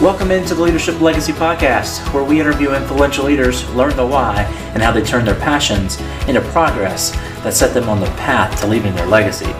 Welcome 0.00 0.30
into 0.30 0.54
the 0.54 0.62
Leadership 0.62 1.00
Legacy 1.00 1.32
Podcast, 1.32 2.14
where 2.14 2.22
we 2.22 2.40
interview 2.40 2.72
influential 2.72 3.24
leaders, 3.24 3.68
learn 3.70 3.96
the 3.96 4.06
why, 4.06 4.42
and 4.72 4.80
how 4.80 4.92
they 4.92 5.02
turn 5.02 5.24
their 5.24 5.34
passions 5.34 6.00
into 6.28 6.40
progress 6.52 7.10
that 7.42 7.52
set 7.52 7.74
them 7.74 7.88
on 7.88 7.98
the 7.98 8.06
path 8.10 8.60
to 8.60 8.68
leaving 8.68 8.94
their 8.94 9.08
legacy. 9.08 9.52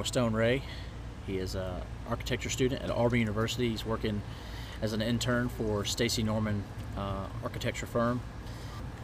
With 0.00 0.08
Stone 0.08 0.32
Ray. 0.32 0.62
He 1.26 1.36
is 1.36 1.54
an 1.54 1.74
architecture 2.08 2.48
student 2.48 2.80
at 2.82 2.90
Auburn 2.90 3.18
University. 3.18 3.68
He's 3.68 3.84
working 3.84 4.22
as 4.80 4.94
an 4.94 5.02
intern 5.02 5.50
for 5.50 5.84
Stacy 5.84 6.22
Norman 6.22 6.64
uh, 6.96 7.26
architecture 7.42 7.84
firm. 7.84 8.22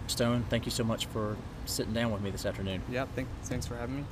Stone, 0.06 0.46
thank 0.48 0.64
you 0.64 0.70
so 0.70 0.84
much 0.84 1.04
for 1.04 1.36
sitting 1.66 1.92
down 1.92 2.12
with 2.12 2.22
me 2.22 2.30
this 2.30 2.46
afternoon. 2.46 2.80
Yeah, 2.90 3.04
thank, 3.14 3.28
thanks 3.44 3.66
for 3.66 3.76
having 3.76 3.96
me. 3.96 4.04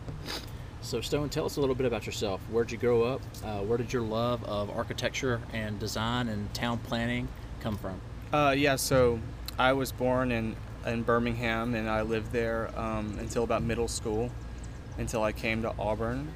So, 0.82 1.00
Stone, 1.00 1.30
tell 1.30 1.46
us 1.46 1.56
a 1.56 1.60
little 1.60 1.74
bit 1.74 1.86
about 1.86 2.04
yourself. 2.04 2.42
Where'd 2.50 2.70
you 2.70 2.76
grow 2.76 3.02
up? 3.02 3.22
Uh, 3.42 3.60
where 3.60 3.78
did 3.78 3.90
your 3.90 4.02
love 4.02 4.44
of 4.44 4.68
architecture 4.76 5.40
and 5.54 5.78
design 5.80 6.28
and 6.28 6.52
town 6.52 6.78
planning 6.80 7.28
come 7.60 7.78
from? 7.78 7.98
Uh, 8.30 8.50
yeah, 8.50 8.76
so 8.76 9.20
I 9.58 9.72
was 9.72 9.90
born 9.90 10.30
in, 10.30 10.54
in 10.84 11.02
Birmingham 11.02 11.74
and 11.74 11.88
I 11.88 12.02
lived 12.02 12.30
there 12.30 12.78
um, 12.78 13.16
until 13.18 13.42
about 13.42 13.62
middle 13.62 13.88
school, 13.88 14.30
until 14.98 15.22
I 15.22 15.32
came 15.32 15.62
to 15.62 15.72
Auburn. 15.78 16.28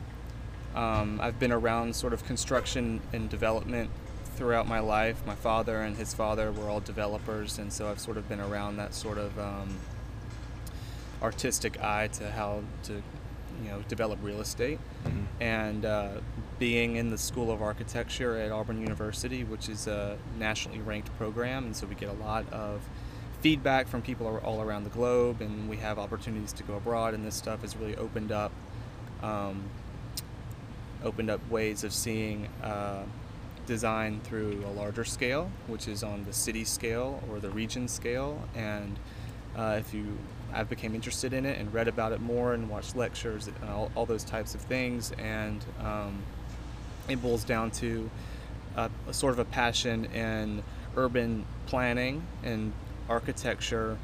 Um, 0.74 1.20
I've 1.20 1.38
been 1.38 1.52
around 1.52 1.96
sort 1.96 2.12
of 2.12 2.24
construction 2.24 3.00
and 3.12 3.28
development 3.28 3.90
throughout 4.36 4.68
my 4.68 4.78
life. 4.78 5.20
My 5.26 5.34
father 5.34 5.80
and 5.80 5.96
his 5.96 6.14
father 6.14 6.52
were 6.52 6.68
all 6.68 6.80
developers, 6.80 7.58
and 7.58 7.72
so 7.72 7.90
I've 7.90 7.98
sort 7.98 8.16
of 8.16 8.28
been 8.28 8.40
around 8.40 8.76
that 8.76 8.94
sort 8.94 9.18
of 9.18 9.38
um, 9.38 9.78
artistic 11.20 11.80
eye 11.82 12.08
to 12.14 12.30
how 12.30 12.62
to, 12.84 12.92
you 12.92 13.70
know, 13.70 13.82
develop 13.88 14.20
real 14.22 14.40
estate. 14.40 14.78
And 15.40 15.84
uh, 15.84 16.20
being 16.58 16.96
in 16.96 17.10
the 17.10 17.18
School 17.18 17.50
of 17.50 17.62
Architecture 17.62 18.36
at 18.36 18.52
Auburn 18.52 18.80
University, 18.80 19.44
which 19.44 19.68
is 19.68 19.86
a 19.86 20.18
nationally 20.38 20.80
ranked 20.80 21.16
program, 21.18 21.64
and 21.64 21.76
so 21.76 21.86
we 21.86 21.94
get 21.94 22.08
a 22.08 22.24
lot 22.24 22.44
of 22.52 22.80
feedback 23.40 23.86
from 23.88 24.02
people 24.02 24.40
all 24.44 24.60
around 24.60 24.84
the 24.84 24.90
globe, 24.90 25.40
and 25.40 25.68
we 25.68 25.76
have 25.76 25.98
opportunities 25.98 26.52
to 26.52 26.62
go 26.62 26.76
abroad, 26.76 27.14
and 27.14 27.24
this 27.24 27.36
stuff 27.36 27.62
has 27.62 27.76
really 27.76 27.96
opened 27.96 28.32
up. 28.32 28.52
Um, 29.22 29.64
opened 31.04 31.30
up 31.30 31.40
ways 31.50 31.84
of 31.84 31.92
seeing 31.92 32.48
uh, 32.62 33.04
design 33.66 34.20
through 34.24 34.64
a 34.66 34.72
larger 34.72 35.04
scale, 35.04 35.50
which 35.66 35.88
is 35.88 36.02
on 36.02 36.24
the 36.24 36.32
city 36.32 36.64
scale 36.64 37.22
or 37.30 37.38
the 37.38 37.50
region 37.50 37.86
scale. 37.86 38.42
And 38.54 38.98
uh, 39.56 39.76
if 39.78 39.92
you, 39.94 40.18
I 40.52 40.64
became 40.64 40.94
interested 40.94 41.32
in 41.32 41.44
it 41.44 41.58
and 41.58 41.72
read 41.72 41.88
about 41.88 42.12
it 42.12 42.20
more 42.20 42.54
and 42.54 42.68
watched 42.68 42.96
lectures 42.96 43.46
and 43.46 43.56
all, 43.68 43.90
all 43.94 44.06
those 44.06 44.24
types 44.24 44.54
of 44.54 44.60
things. 44.62 45.12
And 45.18 45.64
um, 45.80 46.22
it 47.08 47.20
boils 47.22 47.44
down 47.44 47.70
to 47.72 48.10
a, 48.76 48.90
a 49.06 49.14
sort 49.14 49.32
of 49.32 49.38
a 49.38 49.44
passion 49.44 50.06
in 50.06 50.62
urban 50.96 51.44
planning 51.66 52.22
and 52.42 52.72
architecture 53.08 53.98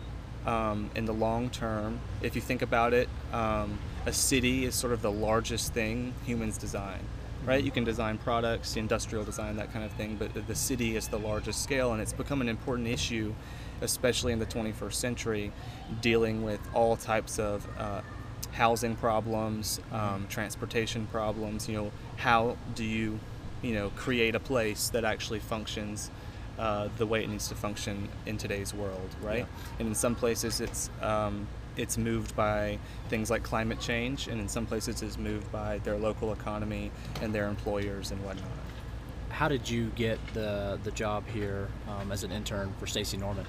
um, 0.47 0.91
in 0.95 1.07
the 1.07 1.13
long 1.13 1.51
term. 1.51 2.01
If 2.23 2.35
you 2.37 2.43
think 2.43 2.63
about 2.63 2.93
it, 2.93 3.09
um, 3.33 3.79
a 4.07 4.13
city 4.13 4.65
is 4.65 4.75
sort 4.75 4.93
of 4.93 5.03
the 5.03 5.11
largest 5.11 5.73
thing 5.73 6.13
humans 6.27 6.59
design, 6.59 7.01
right? 7.45 7.63
You 7.63 7.71
can 7.71 7.85
design 7.85 8.19
products, 8.19 8.77
industrial 8.77 9.25
design, 9.25 9.57
that 9.57 9.73
kind 9.73 9.85
of 9.85 9.93
thing, 9.93 10.17
but 10.17 10.47
the- 10.47 10.55
city 10.55 10.97
is 10.97 11.09
the 11.09 11.19
largest 11.19 11.63
scale, 11.63 11.93
and 11.93 12.03
it's 12.03 12.13
become 12.13 12.41
an 12.41 12.49
important 12.49 12.89
issue, 12.89 13.35
especially 13.81 14.33
in 14.33 14.39
the 14.39 14.47
21st 14.47 15.01
century, 15.01 15.53
dealing 16.01 16.43
with 16.43 16.61
all 16.75 16.97
types 16.97 17.39
of 17.39 17.67
uh, 17.79 18.03
housing 18.53 18.95
problems, 18.97 19.81
um, 19.93 20.27
transportation 20.29 21.07
problems. 21.07 21.69
You 21.69 21.77
know, 21.77 21.93
how 22.17 22.57
do 22.75 22.85
you, 22.85 23.19
you 23.63 23.75
know, 23.75 23.91
create 23.97 24.35
a 24.35 24.41
place 24.41 24.89
that 24.91 25.05
actually 25.05 25.41
functions 25.41 26.11
uh, 26.59 26.89
the 26.99 27.07
way 27.07 27.25
it 27.25 27.29
needs 27.29 27.49
to 27.49 27.55
function 27.55 28.09
in 28.27 28.37
today's 28.39 28.73
world, 28.73 29.09
right? 29.23 29.41
Yeah. 29.41 29.79
And 29.81 29.89
in 29.89 29.95
some 29.95 30.15
places, 30.15 30.61
it's 30.61 30.89
um, 31.03 31.49
it's 31.77 31.99
moved 31.99 32.35
by 32.37 32.79
things 33.09 33.31
like 33.31 33.43
climate 33.43 33.81
change, 33.81 34.29
and 34.29 34.41
in 34.41 34.49
some 34.49 34.67
places, 34.67 35.03
it's 35.03 35.19
moved 35.19 35.51
by 35.53 35.79
their 35.79 35.97
local 35.97 36.33
economy 36.33 36.91
and 37.21 37.35
their 37.35 37.49
employers 37.49 38.11
and 38.11 38.23
whatnot. 38.25 38.49
How 39.31 39.49
did 39.49 39.69
you 39.69 39.87
get 39.97 40.19
the, 40.33 40.79
the 40.85 40.93
job 40.93 41.27
here 41.29 41.69
um, 41.89 42.13
as 42.13 42.23
an 42.23 42.31
intern 42.31 42.73
for 42.79 42.87
Stacy 42.87 43.17
Norman? 43.17 43.47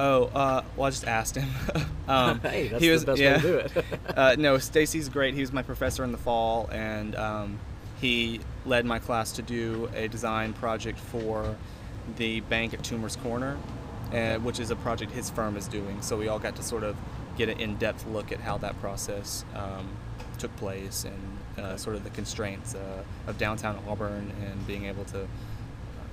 Oh, 0.00 0.24
uh, 0.34 0.64
well, 0.76 0.86
I 0.86 0.90
just 0.90 1.06
asked 1.06 1.36
him. 1.36 1.48
um, 2.08 2.40
Hey, 2.42 2.68
that's 2.68 2.82
he 2.82 2.88
the 2.88 2.92
was, 2.94 3.04
best 3.04 3.20
way 3.20 3.32
to 3.34 3.40
do 3.40 3.56
it. 3.58 3.84
uh, 4.16 4.34
no, 4.38 4.58
Stacy's 4.58 5.08
great. 5.08 5.34
He 5.34 5.40
was 5.40 5.52
my 5.52 5.62
professor 5.62 6.02
in 6.04 6.10
the 6.10 6.18
fall, 6.18 6.68
and 6.72 7.14
um, 7.14 7.60
he 8.00 8.40
led 8.64 8.86
my 8.86 8.98
class 8.98 9.32
to 9.32 9.42
do 9.42 9.90
a 9.94 10.08
design 10.08 10.54
project 10.54 10.98
for 10.98 11.54
the 12.16 12.40
bank 12.40 12.72
at 12.72 12.82
Toomer's 12.82 13.16
Corner, 13.16 13.58
uh, 14.12 14.36
which 14.36 14.58
is 14.58 14.70
a 14.70 14.76
project 14.76 15.12
his 15.12 15.28
firm 15.28 15.56
is 15.56 15.68
doing. 15.68 16.00
So 16.00 16.16
we 16.16 16.28
all 16.28 16.38
got 16.38 16.56
to 16.56 16.62
sort 16.62 16.82
of 16.82 16.96
get 17.40 17.48
an 17.48 17.58
in-depth 17.58 18.06
look 18.08 18.32
at 18.32 18.40
how 18.40 18.58
that 18.58 18.78
process 18.82 19.46
um, 19.54 19.88
took 20.36 20.54
place 20.56 21.04
and 21.04 21.64
uh, 21.64 21.74
sort 21.74 21.96
of 21.96 22.04
the 22.04 22.10
constraints 22.10 22.74
uh, 22.74 23.02
of 23.26 23.38
downtown 23.38 23.82
Auburn 23.88 24.30
and 24.44 24.66
being 24.66 24.84
able 24.84 25.06
to 25.06 25.26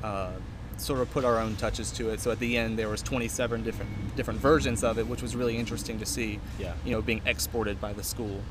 uh, 0.04 0.32
sort 0.78 1.02
of 1.02 1.12
put 1.12 1.26
our 1.26 1.38
own 1.38 1.58
touches 1.58 1.92
to 1.92 2.12
it. 2.12 2.22
So 2.22 2.32
at 2.32 2.40
the 2.40 2.56
end, 2.58 2.80
there 2.80 2.88
was 2.88 3.02
27 3.02 3.62
different 3.64 4.16
different 4.16 4.40
versions 4.40 4.86
of 4.86 4.98
it, 4.98 5.08
which 5.08 5.22
was 5.22 5.36
really 5.36 5.58
interesting 5.58 6.00
to 6.00 6.06
see. 6.06 6.40
Yeah. 6.58 6.74
You 6.86 6.92
know, 6.92 7.02
being 7.02 7.22
exported 7.26 7.82
by 7.82 7.92
the 7.92 8.04
school. 8.04 8.42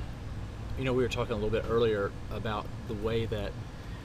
You 0.79 0.85
know, 0.85 0.93
we 0.93 1.03
were 1.03 1.09
talking 1.09 1.33
a 1.33 1.37
little 1.37 1.49
bit 1.49 1.65
earlier 1.71 2.13
about 2.31 2.67
the 2.89 2.95
way 2.95 3.25
that 3.25 3.53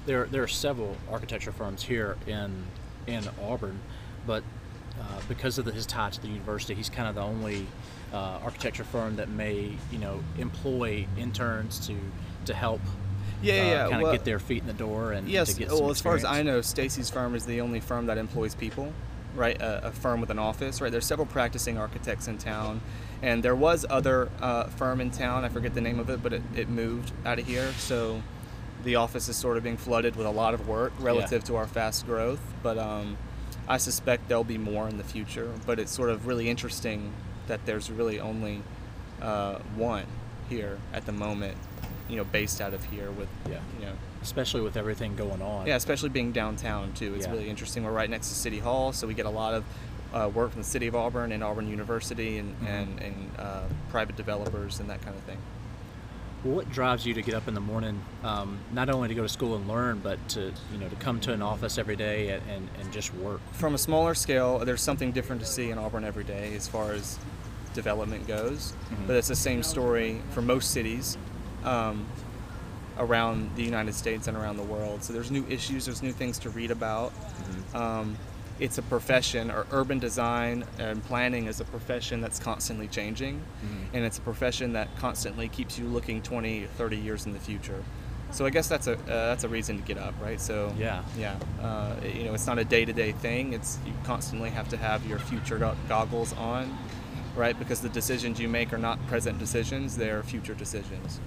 there 0.05 0.27
there 0.27 0.43
are 0.43 0.47
several 0.47 0.95
architecture 1.11 1.51
firms 1.51 1.83
here 1.83 2.15
in 2.25 2.63
in 3.05 3.27
Auburn, 3.41 3.79
but 4.25 4.43
uh, 4.97 5.19
because 5.27 5.57
of 5.57 5.65
the, 5.65 5.73
his 5.73 5.85
tie 5.85 6.09
to 6.09 6.21
the 6.21 6.29
university, 6.29 6.73
he's 6.73 6.89
kind 6.89 7.09
of 7.09 7.15
the 7.15 7.21
only 7.21 7.67
uh, 8.13 8.39
architecture 8.43 8.83
firm 8.83 9.15
that 9.17 9.29
may 9.29 9.71
you 9.91 9.97
know 9.97 10.21
employ 10.37 11.07
interns 11.17 11.85
to 11.87 11.95
to 12.45 12.53
help. 12.53 12.81
Yeah, 13.41 13.55
yeah, 13.55 13.63
yeah. 13.63 13.81
Kind 13.83 13.95
of 13.95 14.01
Well, 14.03 14.11
get 14.11 14.25
their 14.25 14.39
feet 14.39 14.61
in 14.61 14.67
the 14.67 14.73
door 14.73 15.13
and 15.13 15.27
Yes. 15.27 15.53
to 15.53 15.59
get 15.59 15.69
Well, 15.69 15.89
as 15.89 15.99
far 15.99 16.15
as 16.15 16.23
I 16.23 16.43
know, 16.43 16.61
Stacy's 16.61 17.09
firm 17.09 17.33
is 17.33 17.45
the 17.45 17.61
only 17.61 17.79
firm 17.79 18.05
that 18.05 18.19
employs 18.19 18.53
people, 18.53 18.93
right? 19.35 19.59
A, 19.59 19.87
a 19.87 19.91
firm 19.91 20.21
with 20.21 20.29
an 20.29 20.37
office, 20.37 20.79
right? 20.79 20.91
There's 20.91 21.07
several 21.07 21.25
practicing 21.25 21.77
architects 21.77 22.27
in 22.27 22.37
town, 22.37 22.81
and 23.23 23.41
there 23.41 23.55
was 23.55 23.83
other 23.89 24.29
uh, 24.41 24.65
firm 24.65 25.01
in 25.01 25.09
town. 25.09 25.43
I 25.43 25.49
forget 25.49 25.73
the 25.73 25.81
name 25.81 25.99
of 25.99 26.09
it, 26.11 26.21
but 26.21 26.33
it, 26.33 26.43
it 26.55 26.69
moved 26.69 27.11
out 27.25 27.39
of 27.39 27.47
here, 27.47 27.71
so 27.79 28.21
the 28.83 28.95
office 28.95 29.27
is 29.27 29.35
sort 29.37 29.57
of 29.57 29.63
being 29.63 29.77
flooded 29.77 30.15
with 30.15 30.27
a 30.27 30.31
lot 30.31 30.53
of 30.53 30.67
work 30.67 30.93
relative 30.99 31.43
to 31.45 31.55
our 31.55 31.67
fast 31.67 32.05
growth. 32.05 32.41
But 32.61 32.77
um, 32.77 33.17
I 33.67 33.77
suspect 33.77 34.27
there'll 34.27 34.43
be 34.43 34.57
more 34.57 34.87
in 34.87 34.97
the 34.97 35.03
future. 35.03 35.51
But 35.65 35.79
it's 35.79 35.91
sort 35.91 36.09
of 36.09 36.27
really 36.27 36.49
interesting 36.49 37.11
that 37.47 37.65
there's 37.65 37.89
really 37.91 38.19
only 38.19 38.61
uh, 39.21 39.59
one 39.75 40.05
here 40.49 40.77
at 40.93 41.05
the 41.05 41.11
moment, 41.11 41.55
you 42.09 42.15
know, 42.15 42.23
based 42.23 42.59
out 42.61 42.73
of 42.73 42.83
here 42.85 43.11
with, 43.11 43.29
Yeah. 43.49 43.59
you 43.79 43.85
know. 43.85 43.93
especially 44.23 44.61
with 44.61 44.77
everything 44.77 45.15
going 45.15 45.41
on. 45.41 45.65
Yeah, 45.65 45.75
especially 45.75 46.09
being 46.09 46.31
downtown 46.31 46.93
too. 46.93 47.13
It's 47.15 47.25
Yeah. 47.25 47.31
really 47.33 47.49
interesting. 47.49 47.83
We're 47.83 47.91
right 47.91 48.09
next 48.09 48.29
to 48.29 48.35
City 48.35 48.59
Hall, 48.59 48.93
so 48.93 49.07
we 49.07 49.13
get 49.13 49.25
a 49.25 49.29
lot 49.31 49.53
of 49.53 49.63
uh, 50.13 50.27
work 50.27 50.51
from 50.51 50.61
the 50.61 50.67
city 50.67 50.87
of 50.87 50.95
Auburn 50.95 51.31
and 51.31 51.41
Auburn 51.43 51.69
University 51.69 52.37
and 52.37 52.53
Mhm. 52.61 52.67
and, 52.67 52.99
and 52.99 53.31
uh, 53.39 53.61
private 53.89 54.15
developers 54.17 54.79
and 54.81 54.89
that 54.89 55.01
kind 55.01 55.15
of 55.15 55.23
thing. 55.23 55.37
What 56.43 56.69
drives 56.71 57.05
you 57.05 57.13
to 57.13 57.21
get 57.21 57.33
up 57.35 57.47
in 57.47 57.53
the 57.53 57.61
morning, 57.61 58.01
um, 58.23 58.57
not 58.73 58.89
only 58.89 59.07
to 59.07 59.13
go 59.15 59.21
to 59.21 59.29
school 59.29 59.55
and 59.55 59.67
learn, 59.67 59.99
but 60.03 60.17
to 60.29 60.51
you 60.71 60.77
know 60.79 60.89
to 60.89 60.95
come 60.97 61.19
to 61.21 61.31
an 61.33 61.41
office 61.41 61.77
every 61.77 61.95
day 61.95 62.29
and, 62.29 62.41
and, 62.49 62.67
and 62.81 62.91
just 62.91 63.13
work? 63.15 63.39
From 63.53 63.73
a 63.73 63.77
smaller 63.77 64.13
scale, 64.13 64.59
there's 64.59 64.81
something 64.81 65.11
different 65.11 65.41
to 65.43 65.47
see 65.47 65.69
in 65.71 65.77
Auburn 65.77 66.03
every 66.03 66.23
day 66.25 66.53
as 66.55 66.67
far 66.67 66.91
as 66.93 67.17
development 67.73 68.27
goes, 68.27 68.73
Mhm. 68.91 69.07
but 69.07 69.15
it's 69.15 69.27
the 69.27 69.35
same 69.35 69.63
story 69.63 70.21
for 70.31 70.41
most 70.41 70.71
cities. 70.71 71.17
Um, 71.63 72.05
around 72.99 73.49
the 73.55 73.63
United 73.63 73.95
States 73.95 74.27
and 74.27 74.37
around 74.37 74.57
the 74.57 74.63
world. 74.63 75.03
So 75.03 75.13
there's 75.13 75.31
new 75.31 75.45
issues, 75.49 75.85
there's 75.85 76.03
new 76.03 76.11
things 76.11 76.37
to 76.39 76.49
read 76.49 76.69
about. 76.71 77.13
Um, 77.73 78.17
it's 78.59 78.77
a 78.77 78.81
profession, 78.83 79.49
or 79.49 79.65
urban 79.71 79.97
design 79.97 80.65
and 80.77 81.03
planning 81.05 81.47
is 81.47 81.59
a 81.59 81.63
profession 81.65 82.21
that's 82.21 82.37
constantly 82.37 82.87
changing, 82.87 83.37
Mhm. 83.63 83.95
and 83.95 84.05
it's 84.05 84.17
a 84.19 84.21
profession 84.21 84.73
that 84.73 84.95
constantly 84.97 85.47
keeps 85.47 85.79
you 85.79 85.85
looking 85.87 86.21
20, 86.21 86.67
30 86.77 86.97
years 86.97 87.25
in 87.25 87.33
the 87.33 87.39
future. 87.39 87.81
So 88.31 88.45
I 88.45 88.49
guess 88.49 88.67
that's 88.67 88.87
a 88.87 88.93
uh, 88.93 88.97
that's 89.07 89.43
a 89.45 89.49
reason 89.49 89.77
to 89.77 89.83
get 89.83 89.97
up, 89.97 90.13
right? 90.21 90.39
So 90.39 90.71
Yeah. 90.77 91.01
yeah, 91.17 91.35
uh, 91.61 91.93
you 92.15 92.23
know, 92.25 92.33
it's 92.33 92.45
not 92.45 92.59
a 92.59 92.63
day-to-day 92.65 93.13
thing. 93.13 93.53
It's 93.53 93.79
you 93.85 93.93
constantly 94.03 94.51
have 94.51 94.69
to 94.69 94.77
have 94.77 95.05
your 95.05 95.19
future 95.19 95.57
go- 95.57 95.75
goggles 95.89 96.33
on, 96.33 96.77
right? 97.35 97.57
Because 97.57 97.81
the 97.81 97.89
decisions 97.89 98.39
you 98.39 98.47
make 98.47 98.73
are 98.73 98.77
not 98.77 99.05
present 99.07 99.39
decisions; 99.39 99.97
they're 99.97 100.23
future 100.23 100.53
decisions. 100.53 101.19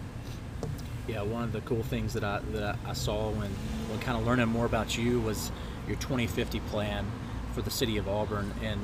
Yeah, 1.06 1.22
one 1.22 1.44
of 1.44 1.52
the 1.52 1.60
cool 1.62 1.82
things 1.82 2.14
that 2.14 2.24
I 2.24 2.40
that 2.52 2.78
I 2.86 2.92
saw 2.92 3.30
when 3.30 3.50
when 3.90 4.00
kind 4.00 4.18
of 4.18 4.26
learning 4.26 4.48
more 4.48 4.66
about 4.66 4.96
you 4.96 5.20
was 5.20 5.50
your 5.86 5.96
2050 5.96 6.60
plan 6.60 7.06
for 7.54 7.62
the 7.62 7.70
city 7.70 7.96
of 7.96 8.08
Auburn 8.08 8.52
and 8.62 8.80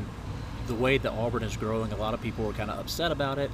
the 0.67 0.75
way 0.75 0.99
that 0.99 1.11
Auburn 1.11 1.43
is 1.43 1.56
growing. 1.56 1.93
A 1.93 1.96
lot 1.96 2.14
of 2.14 2.22
people 2.22 2.44
were 2.44 2.52
kind 2.52 2.70
of 2.70 2.78
upset 2.78 3.11
about 3.11 3.38
it. 3.38 3.50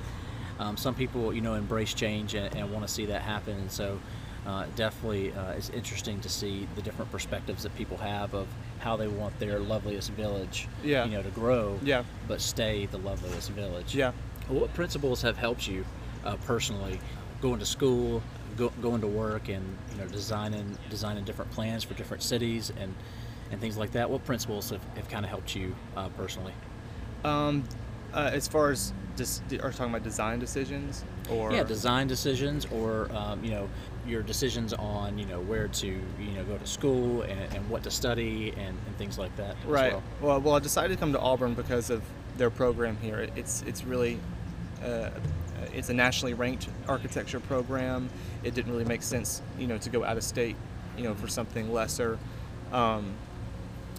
Um, 0.58 0.76
some 0.76 0.94
people, 0.94 1.32
you 1.32 1.40
know, 1.40 1.54
embrace 1.54 1.94
change 1.94 2.34
and, 2.34 2.54
and 2.54 2.72
want 2.72 2.86
to 2.86 2.92
see 2.92 3.06
that 3.06 3.22
happen. 3.22 3.54
And 3.56 3.70
so, 3.70 3.98
uh, 4.46 4.66
definitely, 4.76 5.32
uh, 5.32 5.50
it's 5.52 5.70
interesting 5.70 6.20
to 6.20 6.28
see 6.28 6.66
the 6.76 6.82
different 6.82 7.10
perspectives 7.10 7.62
that 7.64 7.74
people 7.76 7.96
have 7.96 8.32
of 8.34 8.46
how 8.78 8.96
they 8.96 9.08
want 9.08 9.36
their 9.40 9.58
loveliest 9.58 10.10
village, 10.12 10.68
Yeah. 10.84 11.04
you 11.04 11.12
know, 11.12 11.22
to 11.22 11.30
grow, 11.30 11.78
Yeah. 11.82 12.04
but 12.28 12.40
stay 12.40 12.86
the 12.86 12.98
loveliest 12.98 13.50
village. 13.50 13.94
Yeah. 13.94 14.12
What 14.48 14.72
principles 14.74 15.22
have 15.22 15.36
helped 15.36 15.66
you 15.66 15.84
uh, 16.24 16.36
personally 16.44 17.00
going 17.42 17.58
to 17.58 17.66
school, 17.66 18.22
go, 18.56 18.68
going 18.80 19.00
to 19.00 19.06
work, 19.08 19.48
and 19.48 19.76
you 19.92 19.98
know 19.98 20.06
designing 20.08 20.78
designing 20.90 21.24
different 21.24 21.50
plans 21.50 21.82
for 21.84 21.94
different 21.94 22.22
cities 22.22 22.72
and 22.78 22.94
and 23.50 23.60
things 23.60 23.76
like 23.76 23.92
that? 23.92 24.08
What 24.08 24.24
principles 24.24 24.70
have, 24.70 24.82
have 24.96 25.08
kind 25.08 25.24
of 25.24 25.30
helped 25.30 25.54
you 25.56 25.74
uh, 25.96 26.08
personally? 26.10 26.52
Um, 27.24 27.64
uh, 28.14 28.30
as 28.32 28.46
far 28.46 28.70
as 28.70 28.92
dis- 29.16 29.40
are 29.50 29.54
you 29.54 29.58
talking 29.58 29.86
about 29.90 30.02
design 30.04 30.38
decisions 30.38 31.04
or 31.30 31.52
yeah, 31.52 31.62
design 31.64 32.06
decisions 32.06 32.66
or 32.72 33.10
um, 33.12 33.42
you 33.44 33.50
know 33.50 33.68
your 34.06 34.22
decisions 34.22 34.72
on 34.74 35.18
you 35.18 35.26
know 35.26 35.40
where 35.40 35.66
to 35.68 35.86
you 35.86 36.30
know 36.34 36.44
go 36.44 36.56
to 36.56 36.66
school 36.66 37.22
and, 37.22 37.40
and 37.54 37.68
what 37.68 37.82
to 37.82 37.90
study 37.90 38.50
and, 38.50 38.76
and 38.86 38.96
things 38.98 39.18
like 39.18 39.34
that. 39.36 39.56
as 39.62 39.64
Right. 39.66 39.92
well. 39.92 40.02
Well, 40.20 40.40
well, 40.40 40.54
I 40.54 40.60
decided 40.60 40.94
to 40.94 41.00
come 41.00 41.12
to 41.12 41.18
Auburn 41.20 41.54
because 41.54 41.90
of 41.90 42.02
their 42.36 42.50
program 42.50 42.96
here. 43.02 43.18
It- 43.18 43.32
It's 43.36 43.62
it's 43.62 43.82
really 43.84 44.18
uh, 44.84 45.10
it's 45.74 45.88
a 45.88 45.94
nationally 45.94 46.34
ranked 46.34 46.68
architecture 46.88 47.40
program. 47.40 48.08
It 48.44 48.54
didn't 48.54 48.70
really 48.72 48.84
make 48.84 49.02
sense, 49.02 49.42
you 49.58 49.66
know, 49.66 49.78
to 49.78 49.90
go 49.90 50.04
out 50.04 50.16
of 50.16 50.22
state, 50.22 50.54
you 50.96 51.02
know, 51.04 51.14
for 51.14 51.26
something 51.28 51.72
lesser. 51.72 52.18
Um, 52.72 53.14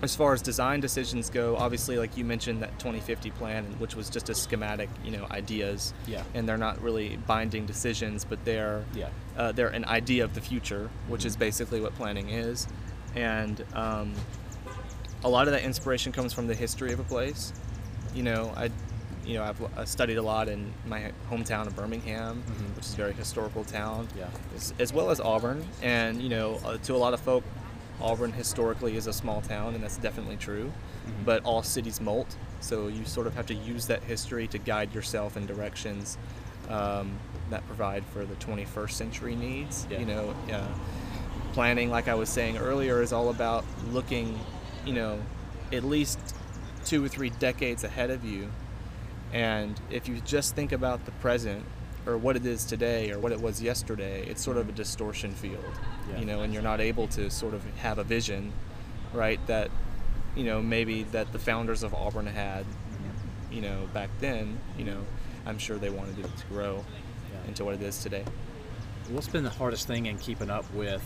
as 0.03 0.15
far 0.15 0.33
as 0.33 0.41
design 0.43 0.79
decisions 0.79 1.29
go, 1.29 1.55
obviously, 1.57 1.97
like 1.97 2.15
you 2.17 2.23
mentioned, 2.23 2.61
that 2.61 2.77
2050 2.77 3.31
plan, 3.31 3.65
which 3.79 3.95
was 3.95 4.09
just 4.09 4.29
a 4.29 4.35
schematic, 4.35 4.89
you 5.03 5.09
know, 5.11 5.25
ideas, 5.31 5.93
Yeah. 6.05 6.21
and 6.35 6.47
they're 6.47 6.57
not 6.57 6.79
really 6.81 7.17
binding 7.25 7.65
decisions, 7.65 8.23
but 8.23 8.43
they're 8.45 8.83
Yeah. 8.93 9.09
uh, 9.37 9.51
they're 9.51 9.69
an 9.69 9.85
idea 9.85 10.23
of 10.23 10.33
the 10.35 10.41
future, 10.41 10.89
which 11.07 11.25
is 11.25 11.35
basically 11.35 11.81
what 11.81 11.95
planning 11.95 12.29
is, 12.29 12.67
and 13.15 13.63
um, 13.73 14.13
a 15.23 15.29
lot 15.29 15.47
of 15.47 15.53
that 15.53 15.63
inspiration 15.63 16.11
comes 16.11 16.31
from 16.31 16.45
the 16.47 16.55
history 16.55 16.91
of 16.93 16.99
a 16.99 17.03
place. 17.03 17.51
You 18.13 18.21
know, 18.23 18.53
I, 18.55 18.69
you 19.25 19.33
know, 19.33 19.43
I've 19.75 19.87
studied 19.89 20.17
a 20.17 20.21
lot 20.21 20.47
in 20.47 20.73
my 20.85 21.11
hometown 21.29 21.65
of 21.67 21.75
Birmingham, 21.75 22.43
Mhm. 22.47 22.75
which 22.75 22.85
is 22.85 22.93
a 22.93 22.97
very 22.97 23.13
historical 23.13 23.63
town, 23.63 24.07
Yeah. 24.17 24.27
as, 24.55 24.73
as 24.79 24.93
well 24.93 25.09
as 25.09 25.19
Auburn. 25.19 25.65
And 25.81 26.21
you 26.21 26.29
know, 26.29 26.59
uh, 26.63 26.77
to 26.83 26.93
a 26.95 26.97
lot 26.97 27.13
of 27.15 27.19
folk, 27.19 27.43
Auburn 28.01 28.31
historically 28.31 28.95
is 28.95 29.07
a 29.07 29.13
small 29.13 29.41
town, 29.41 29.73
and 29.75 29.83
that's 29.83 29.97
definitely 29.97 30.37
true. 30.37 30.71
Mhm. 31.07 31.25
But 31.25 31.43
all 31.43 31.63
cities 31.63 31.99
molt, 31.99 32.35
so 32.59 32.87
you 32.87 33.05
sort 33.05 33.27
of 33.27 33.35
have 33.35 33.45
to 33.47 33.53
use 33.53 33.87
that 33.87 34.03
history 34.03 34.47
to 34.47 34.57
guide 34.57 34.93
yourself 34.93 35.35
in 35.37 35.45
directions 35.45 36.17
um, 36.69 37.11
that 37.49 37.65
provide 37.65 38.03
for 38.13 38.25
the 38.25 38.35
21st 38.35 38.97
century 38.97 39.35
needs. 39.35 39.87
Yeah. 39.89 39.99
You 39.99 40.05
know, 40.05 40.35
uh, 40.51 40.67
planning, 41.53 41.89
like 41.89 42.07
I 42.07 42.13
was 42.15 42.29
saying 42.29 42.57
earlier, 42.57 43.01
is 43.01 43.13
all 43.13 43.29
about 43.29 43.63
looking, 43.91 44.37
you 44.85 44.93
know, 44.93 45.19
at 45.71 45.83
least 45.83 46.19
two 46.85 47.03
or 47.03 47.07
three 47.07 47.29
decades 47.29 47.83
ahead 47.83 48.09
of 48.09 48.25
you. 48.25 48.49
And 49.33 49.79
if 49.89 50.07
you 50.07 50.19
just 50.21 50.55
think 50.55 50.71
about 50.71 51.05
the 51.05 51.11
present 51.11 51.63
or 52.07 52.17
what 52.17 52.35
it 52.37 52.45
is 52.45 52.63
today 52.65 53.11
or 53.11 53.19
what 53.19 53.31
it 53.31 53.41
was 53.41 53.61
yesterday, 53.61 54.25
it's 54.27 54.41
sort 54.41 54.57
of 54.57 54.69
a 54.69 54.71
distortion 54.71 55.31
field, 55.33 55.65
Yeah. 56.09 56.19
you 56.19 56.25
know, 56.25 56.41
and 56.41 56.53
you're 56.53 56.63
not 56.63 56.79
able 56.79 57.07
to 57.09 57.29
sort 57.29 57.53
of 57.53 57.63
have 57.79 57.97
a 57.99 58.03
vision, 58.03 58.53
right, 59.13 59.45
that, 59.47 59.69
you 60.35 60.45
know, 60.45 60.61
maybe 60.61 61.03
that 61.03 61.31
the 61.33 61.39
founders 61.39 61.83
of 61.83 61.93
Auburn 61.93 62.25
had, 62.27 62.65
you 63.51 63.61
know, 63.61 63.87
back 63.93 64.09
then, 64.19 64.57
you 64.77 64.85
know, 64.85 65.05
I'm 65.45 65.57
sure 65.57 65.77
they 65.77 65.89
wanted 65.89 66.19
it 66.19 66.37
to 66.37 66.45
grow 66.47 66.85
Yeah. 67.33 67.47
into 67.49 67.65
what 67.65 67.73
it 67.75 67.81
is 67.81 68.01
today. 68.01 68.23
What's 69.09 69.27
been 69.27 69.43
the 69.43 69.49
hardest 69.49 69.85
thing 69.87 70.05
in 70.05 70.17
keeping 70.17 70.49
up 70.49 70.71
with 70.73 71.03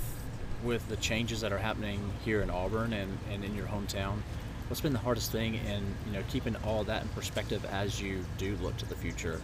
with 0.63 0.88
the 0.89 0.95
changes 0.97 1.42
that 1.42 1.51
are 1.51 1.57
happening 1.57 2.00
here 2.24 2.39
in 2.42 2.51
Auburn 2.51 2.94
and, 2.94 3.18
and 3.31 3.44
in 3.44 3.56
your 3.56 3.65
hometown? 3.65 4.19
What's 4.68 4.80
been 4.81 4.94
the 4.94 5.00
hardest 5.00 5.31
thing 5.31 5.56
in 5.56 5.95
you 6.06 6.13
know 6.13 6.21
keeping 6.30 6.56
all 6.57 6.83
that 6.83 7.01
in 7.01 7.07
perspective 7.09 7.65
as 7.65 8.00
you 8.00 8.24
do 8.38 8.56
look 8.62 8.77
to 8.77 8.86
the 8.86 8.95
future? 8.95 9.42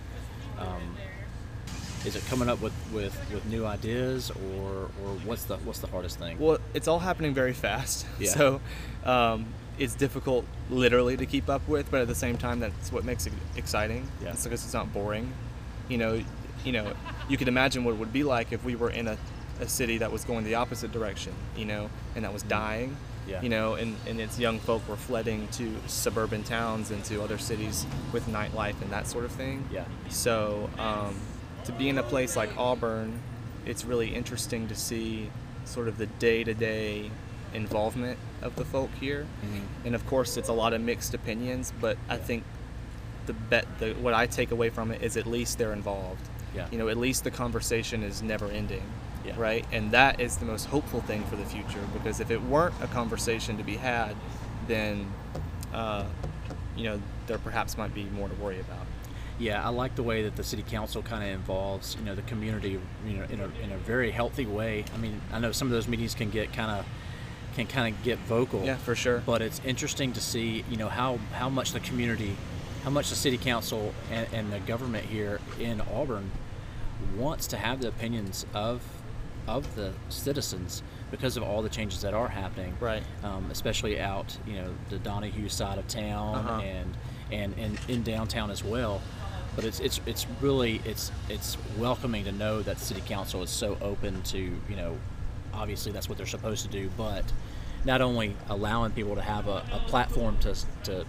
Um, 0.60 0.96
is 2.06 2.16
it 2.16 2.26
coming 2.28 2.50
up 2.50 2.62
with, 2.62 2.74
with, 2.94 3.18
with 3.32 3.46
new 3.46 3.66
ideas 3.66 4.32
or, 4.32 4.90
or 5.04 5.10
what's 5.26 5.44
the 5.46 5.58
what's 5.58 5.80
the 5.80 5.88
hardest 5.88 6.20
thing? 6.20 6.40
Well, 6.40 6.60
it's 6.74 6.88
all 6.88 7.00
happening 7.00 7.34
very 7.34 7.54
fast. 7.54 8.06
Yeah. 8.20 8.32
So 8.32 8.62
um, 9.06 9.46
it's 9.78 9.94
difficult 9.94 10.46
literally 10.70 11.18
to 11.18 11.26
keep 11.26 11.50
up 11.50 11.68
with, 11.68 11.92
but 11.92 12.02
at 12.02 12.08
the 12.08 12.16
same 12.16 12.38
time, 12.38 12.60
that's 12.60 12.92
what 12.92 13.04
makes 13.06 13.28
it 13.28 13.34
exciting. 13.56 14.08
Yeah. 14.24 14.30
It's 14.30 14.44
because 14.44 14.64
it's 14.64 14.74
not 14.74 14.92
boring. 14.92 15.32
You 15.88 15.98
know, 16.00 16.22
you 16.66 16.72
know, 16.72 16.94
you 17.30 17.38
could 17.38 17.48
imagine 17.48 17.84
what 17.84 17.94
it 17.94 17.98
would 18.00 18.14
be 18.14 18.24
like 18.24 18.52
if 18.52 18.64
we 18.64 18.76
were 18.76 18.90
in 18.90 19.08
a, 19.08 19.18
a 19.60 19.68
city 19.68 20.00
that 20.00 20.12
was 20.12 20.24
going 20.24 20.46
the 20.46 20.56
opposite 20.56 20.92
direction, 20.92 21.34
you 21.56 21.66
know, 21.66 21.90
and 22.16 22.26
that 22.26 22.34
was 22.34 22.44
dying. 22.44 22.90
Mm-hmm. 22.90 23.30
Yeah. 23.30 23.42
You 23.42 23.50
know, 23.50 23.74
and, 23.74 23.96
and 24.08 24.22
its 24.22 24.40
young 24.40 24.58
folk 24.60 24.88
were 24.88 24.96
flooding 24.96 25.48
to 25.50 25.76
suburban 25.88 26.44
towns 26.44 26.92
and 26.92 27.04
to 27.06 27.22
other 27.22 27.38
cities 27.38 27.86
with 28.14 28.26
nightlife 28.28 28.82
and 28.82 28.90
that 28.92 29.06
sort 29.06 29.26
of 29.26 29.32
thing. 29.32 29.68
Yeah. 29.72 29.84
So 30.10 30.70
um, 30.80 31.20
to 31.66 31.72
be 31.72 31.90
in 31.90 31.98
a 31.98 32.04
place 32.04 32.36
like 32.36 32.50
Auburn, 32.58 33.20
it's 33.66 33.84
really 33.86 34.14
interesting 34.16 34.68
to 34.68 34.76
see 34.76 35.30
sort 35.66 35.88
of 35.88 35.98
the 35.98 36.06
day-to-day 36.06 37.12
involvement 37.54 38.18
of 38.42 38.56
the 38.56 38.64
folk 38.66 38.90
here, 39.00 39.26
Mhm. 39.44 39.62
and 39.86 39.96
of 39.96 40.06
course 40.08 40.38
it's 40.38 40.50
a 40.50 40.54
lot 40.54 40.74
of 40.74 40.82
mixed 40.82 41.14
opinions. 41.14 41.74
But 41.82 41.98
I 42.10 42.18
think 42.18 42.44
the 43.26 43.34
bet 43.34 43.66
the 43.80 43.94
what 43.94 44.14
I 44.14 44.26
take 44.28 44.52
away 44.52 44.70
from 44.70 44.92
it 44.92 45.02
is 45.02 45.18
at 45.18 45.26
least 45.28 45.58
they're 45.58 45.74
involved. 45.74 46.22
Yeah. 46.56 46.68
You 46.72 46.78
know, 46.78 46.88
at 46.88 46.98
least 46.98 47.24
the 47.26 47.32
conversation 47.32 48.04
is 48.04 48.22
never 48.22 48.48
ending. 48.50 48.84
Yeah. 49.26 49.34
Right, 49.38 49.66
and 49.74 49.92
that 49.92 50.22
is 50.22 50.38
the 50.38 50.46
most 50.46 50.68
hopeful 50.68 51.02
thing 51.02 51.26
for 51.26 51.36
the 51.36 51.44
future 51.44 51.82
because 51.94 52.22
if 52.22 52.32
it 52.32 52.42
weren't 52.42 52.76
a 52.82 52.88
conversation 52.88 53.58
to 53.58 53.64
be 53.64 53.76
had, 53.76 54.16
then 54.70 55.12
uh, 55.74 56.06
you 56.78 56.86
know 56.86 57.02
there 57.28 57.38
perhaps 57.38 57.78
might 57.78 57.94
be 57.94 58.06
more 58.06 58.30
to 58.30 58.36
worry 58.36 58.60
about. 58.62 58.86
Yeah, 59.40 59.64
I 59.66 59.70
like 59.70 59.96
the 59.96 60.04
way 60.04 60.24
that 60.24 60.36
the 60.36 60.44
city 60.44 60.64
council 60.64 61.04
kind 61.04 61.24
of 61.24 61.30
involves, 61.30 61.96
you 62.00 62.04
know, 62.06 62.16
the 62.16 62.24
community, 62.24 62.80
you 63.06 63.14
know, 63.18 63.24
in 63.30 63.40
a, 63.40 63.50
in 63.64 63.72
a 63.72 63.78
very 63.78 64.10
healthy 64.12 64.46
way. 64.48 64.84
I 64.94 64.98
mean, 64.98 65.22
I 65.32 65.40
know 65.40 65.52
some 65.52 65.68
of 65.68 65.72
those 65.74 65.88
meetings 65.88 66.16
can 66.16 66.30
get 66.32 66.54
kind 66.54 66.72
of 66.72 66.86
can 67.56 67.68
kind 67.68 67.96
of 67.96 68.04
get 68.04 68.18
vocal. 68.20 68.64
Yeah, 68.64 68.78
for 68.78 68.96
sure. 68.96 69.22
But 69.26 69.42
it's 69.42 69.62
interesting 69.66 70.14
to 70.14 70.22
see, 70.22 70.64
you 70.70 70.78
know, 70.78 70.90
how 70.90 71.20
how 71.34 71.50
much 71.50 71.72
the 71.72 71.80
community, 71.80 72.36
how 72.84 72.90
much 72.90 73.10
the 73.10 73.16
city 73.16 73.38
council 73.38 73.94
and, 74.12 74.28
and 74.34 74.52
the 74.52 74.60
government 74.60 75.06
here 75.06 75.40
in 75.60 75.82
Auburn 75.82 76.32
wants 77.16 77.46
to 77.48 77.58
have 77.58 77.80
the 77.82 77.88
opinions 77.90 78.46
of 78.56 78.82
of 79.48 79.76
the 79.76 79.94
citizens 80.10 80.82
because 81.10 81.38
of 81.38 81.44
all 81.44 81.62
the 81.62 81.70
changes 81.70 82.02
that 82.02 82.14
are 82.14 82.28
happening 82.28 82.76
Right. 82.82 83.02
um, 83.24 83.48
especially 83.50 83.98
out 83.98 84.36
you 84.46 84.56
know 84.56 84.74
the 84.90 84.98
Donahue 85.00 85.48
side 85.48 85.78
of 85.78 85.88
town 85.88 86.36
Uh-huh. 86.36 86.60
and, 86.62 86.98
and 87.32 87.54
and 87.58 87.80
in 87.88 88.04
downtown 88.04 88.52
as 88.52 88.62
well. 88.64 89.02
But 89.58 89.66
it's 89.66 89.80
it's 89.82 90.00
it's 90.06 90.26
really 90.40 90.82
it's 90.86 91.12
it's 91.30 91.58
welcoming 91.78 92.24
to 92.26 92.32
know 92.32 92.62
that 92.62 92.80
city 92.80 93.02
council 93.02 93.42
is 93.42 93.50
so 93.50 93.76
open 93.82 94.22
to 94.24 94.38
you 94.38 94.76
know 94.76 94.98
obviously 95.52 95.92
that's 95.92 96.08
what 96.08 96.18
they're 96.18 96.28
supposed 96.28 96.64
to 96.66 96.72
do, 96.72 96.92
but 96.96 97.26
not 97.84 98.00
only 98.00 98.36
allowing 98.50 98.92
people 98.92 99.16
to 99.16 99.22
have 99.22 99.48
a, 99.48 99.66
a 99.74 99.82
platform 99.88 100.38
to 100.42 100.56
to 100.84 101.06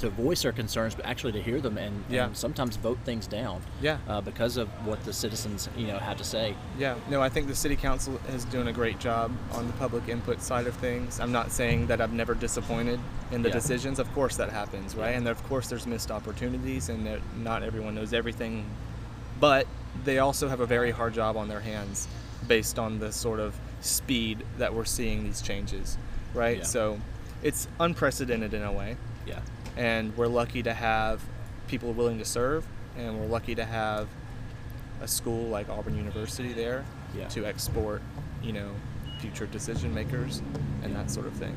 to 0.00 0.10
voice 0.10 0.42
their 0.42 0.52
concerns, 0.52 0.94
but 0.94 1.04
actually 1.06 1.32
to 1.32 1.42
hear 1.42 1.60
them 1.60 1.78
and, 1.78 2.04
Yeah. 2.08 2.26
and 2.26 2.36
sometimes 2.36 2.76
vote 2.76 2.98
things 3.04 3.26
down. 3.26 3.62
Yeah. 3.80 3.98
Uh, 4.08 4.20
because 4.20 4.56
of 4.56 4.68
what 4.86 5.02
the 5.04 5.12
citizens 5.12 5.68
you 5.76 5.86
know 5.86 5.98
had 5.98 6.18
to 6.18 6.24
say. 6.24 6.54
Yeah, 6.78 6.94
no, 7.08 7.20
I 7.22 7.28
think 7.28 7.46
the 7.48 7.54
city 7.54 7.76
council 7.76 8.20
is 8.34 8.44
doing 8.46 8.68
a 8.68 8.72
great 8.72 8.98
job 8.98 9.30
on 9.52 9.66
the 9.66 9.72
public 9.74 10.08
input 10.08 10.42
side 10.42 10.66
of 10.66 10.74
things. 10.76 11.20
I'm 11.20 11.32
not 11.32 11.52
saying 11.52 11.86
that 11.88 12.00
I've 12.00 12.12
never 12.12 12.34
disappointed 12.34 12.98
in 13.30 13.42
the 13.42 13.48
Yeah. 13.48 13.54
decisions. 13.54 13.98
Of 13.98 14.12
course, 14.14 14.36
that 14.36 14.50
happens, 14.50 14.94
right? 14.96 15.10
Yeah. 15.10 15.18
And 15.18 15.28
of 15.28 15.42
course, 15.48 15.68
there's 15.68 15.86
missed 15.86 16.10
opportunities, 16.10 16.88
and 16.88 17.06
that 17.06 17.20
not 17.38 17.62
everyone 17.62 17.94
knows 17.94 18.12
everything. 18.12 18.64
But 19.38 19.66
they 20.04 20.18
also 20.18 20.48
have 20.48 20.60
a 20.60 20.66
very 20.66 20.90
hard 20.90 21.14
job 21.14 21.36
on 21.36 21.48
their 21.48 21.60
hands, 21.60 22.08
based 22.48 22.78
on 22.78 22.98
the 23.00 23.12
sort 23.12 23.38
of 23.40 23.54
speed 23.82 24.44
that 24.58 24.74
we're 24.74 24.84
seeing 24.84 25.24
these 25.24 25.42
changes, 25.42 25.98
right? 26.34 26.66
So, 26.66 26.98
it's 27.42 27.68
unprecedented 27.78 28.52
in 28.54 28.62
a 28.62 28.70
way 28.72 28.96
Yeah. 29.26 29.40
And 29.80 30.14
we're 30.16 30.26
lucky 30.28 30.62
to 30.62 30.74
have 30.74 31.22
people 31.66 31.92
willing 31.94 32.18
to 32.18 32.24
serve 32.24 32.66
and 32.98 33.18
we're 33.18 33.26
lucky 33.26 33.54
to 33.54 33.64
have 33.64 34.06
a 35.00 35.08
school 35.08 35.48
like 35.48 35.68
auburn 35.70 35.96
university 35.96 36.52
there 36.52 36.84
Yeah. 37.16 37.26
to 37.28 37.46
export 37.46 38.02
you 38.42 38.52
know 38.52 38.70
future 39.20 39.46
decision 39.46 39.94
makers 39.94 40.42
and 40.82 40.94
that 40.94 41.10
sort 41.10 41.26
of 41.26 41.32
thing 41.34 41.56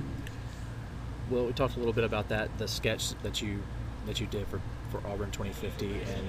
Well, 1.30 1.46
we 1.46 1.54
talked 1.54 1.76
a 1.76 1.80
little 1.80 1.94
bit 1.94 2.04
about 2.04 2.30
that, 2.30 2.58
the 2.58 2.68
sketch 2.68 3.14
that 3.24 3.42
you 3.42 3.62
that 4.06 4.20
you 4.20 4.28
did 4.28 4.46
for, 4.48 4.60
for 4.92 4.98
Auburn 5.08 5.32
2050, 5.32 5.86
and 5.88 6.28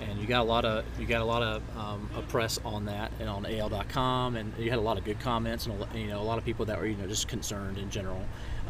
and 0.00 0.20
you 0.20 0.26
got 0.26 0.40
a 0.42 0.44
lot 0.54 0.64
of 0.64 0.84
you 1.00 1.06
got 1.06 1.20
a 1.20 1.24
lot 1.24 1.42
of, 1.42 1.62
um, 1.76 2.08
of 2.14 2.26
press 2.28 2.58
on 2.64 2.84
that 2.86 3.10
and 3.20 3.28
on 3.28 3.44
AL.com, 3.46 4.36
and 4.36 4.52
you 4.58 4.70
had 4.70 4.78
a 4.78 4.82
lot 4.90 4.96
of 4.98 5.04
good 5.04 5.18
comments 5.20 5.66
and 5.66 5.74
a, 5.82 5.98
you 5.98 6.06
know 6.06 6.20
a 6.20 6.28
lot 6.30 6.38
of 6.38 6.44
people 6.44 6.64
that 6.66 6.78
were 6.78 6.86
you 6.86 6.96
know 6.96 7.06
just 7.08 7.26
concerned 7.28 7.76
in 7.78 7.90
general. 7.90 8.22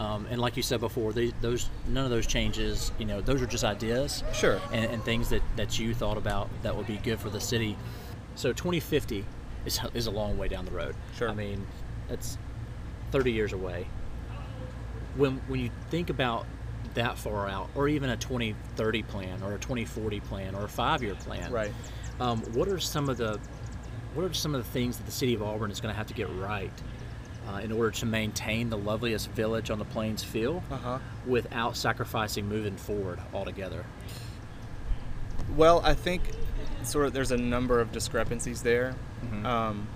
Um, 0.03 0.27
and 0.31 0.41
like 0.41 0.57
you 0.57 0.65
said 0.65 0.81
before, 0.81 1.13
they, 1.13 1.33
those 1.41 1.69
none 1.87 2.05
of 2.05 2.11
those 2.11 2.27
changes, 2.27 2.91
you 2.99 3.05
know, 3.05 3.21
those 3.21 3.41
are 3.41 3.47
just 3.47 3.63
ideas, 3.63 4.25
Sure. 4.33 4.61
and, 4.73 4.91
and 4.91 5.05
things 5.05 5.29
that, 5.31 5.43
that 5.55 5.79
you 5.79 5.95
thought 5.95 6.17
about 6.17 6.49
that 6.63 6.77
would 6.77 6.89
be 6.89 6.97
good 6.97 7.21
for 7.21 7.31
the 7.31 7.41
city. 7.41 7.77
So 8.35 8.53
2050 8.53 9.25
is, 9.65 9.79
is 9.95 10.07
a 10.09 10.11
long 10.11 10.37
way 10.37 10.49
down 10.49 10.65
the 10.65 10.73
road. 10.73 10.97
Sure. 11.17 11.29
I 11.31 11.35
mean, 11.35 11.65
that's 12.09 12.37
30 13.13 13.31
years 13.31 13.53
away. 13.53 13.87
When 15.15 15.37
when 15.47 15.61
you 15.61 15.71
think 15.91 16.11
about 16.11 16.47
that 16.95 17.17
far 17.19 17.49
out, 17.49 17.69
or 17.77 17.87
even 17.87 18.11
a 18.11 18.17
2030 18.17 19.03
plan, 19.05 19.43
or 19.43 19.53
a 19.55 19.59
2040 19.59 20.21
plan, 20.21 20.55
or 20.55 20.65
a 20.65 20.69
five-year 20.69 21.15
plan, 21.17 21.53
Right. 21.53 21.73
Um, 22.19 22.41
what 22.55 22.67
are 22.69 22.79
some 22.81 23.09
of 23.09 23.19
the 23.19 23.39
what 24.15 24.25
are 24.25 24.33
some 24.35 24.55
of 24.55 24.65
the 24.65 24.71
things 24.71 24.97
that 24.97 25.05
the 25.07 25.13
city 25.13 25.35
of 25.35 25.43
Auburn 25.43 25.71
is 25.71 25.81
going 25.81 25.93
to 25.93 25.97
have 25.97 26.07
to 26.09 26.15
get 26.15 26.29
right 26.37 26.73
uh, 27.49 27.57
in 27.59 27.73
order 27.73 27.91
to 27.91 28.07
maintain 28.07 28.71
the 28.71 28.79
loveliest 28.79 29.31
village 29.31 29.71
on 29.71 29.79
the 29.79 29.85
plains 29.85 30.23
feel 30.23 30.63
Uh 30.71 30.77
huh. 30.77 30.99
without 31.27 31.77
sacrificing 31.77 32.49
moving 32.49 32.77
forward 32.77 33.19
altogether? 33.35 33.85
Well, 35.57 35.81
I 35.85 35.95
think 35.95 36.23
sort 36.83 37.07
of 37.07 37.13
there's 37.13 37.31
a 37.33 37.37
number 37.37 37.81
of 37.81 37.93
discrepancies 37.93 38.63
there. 38.63 38.95
Mhm. 39.27 39.45
Um, 39.45 39.87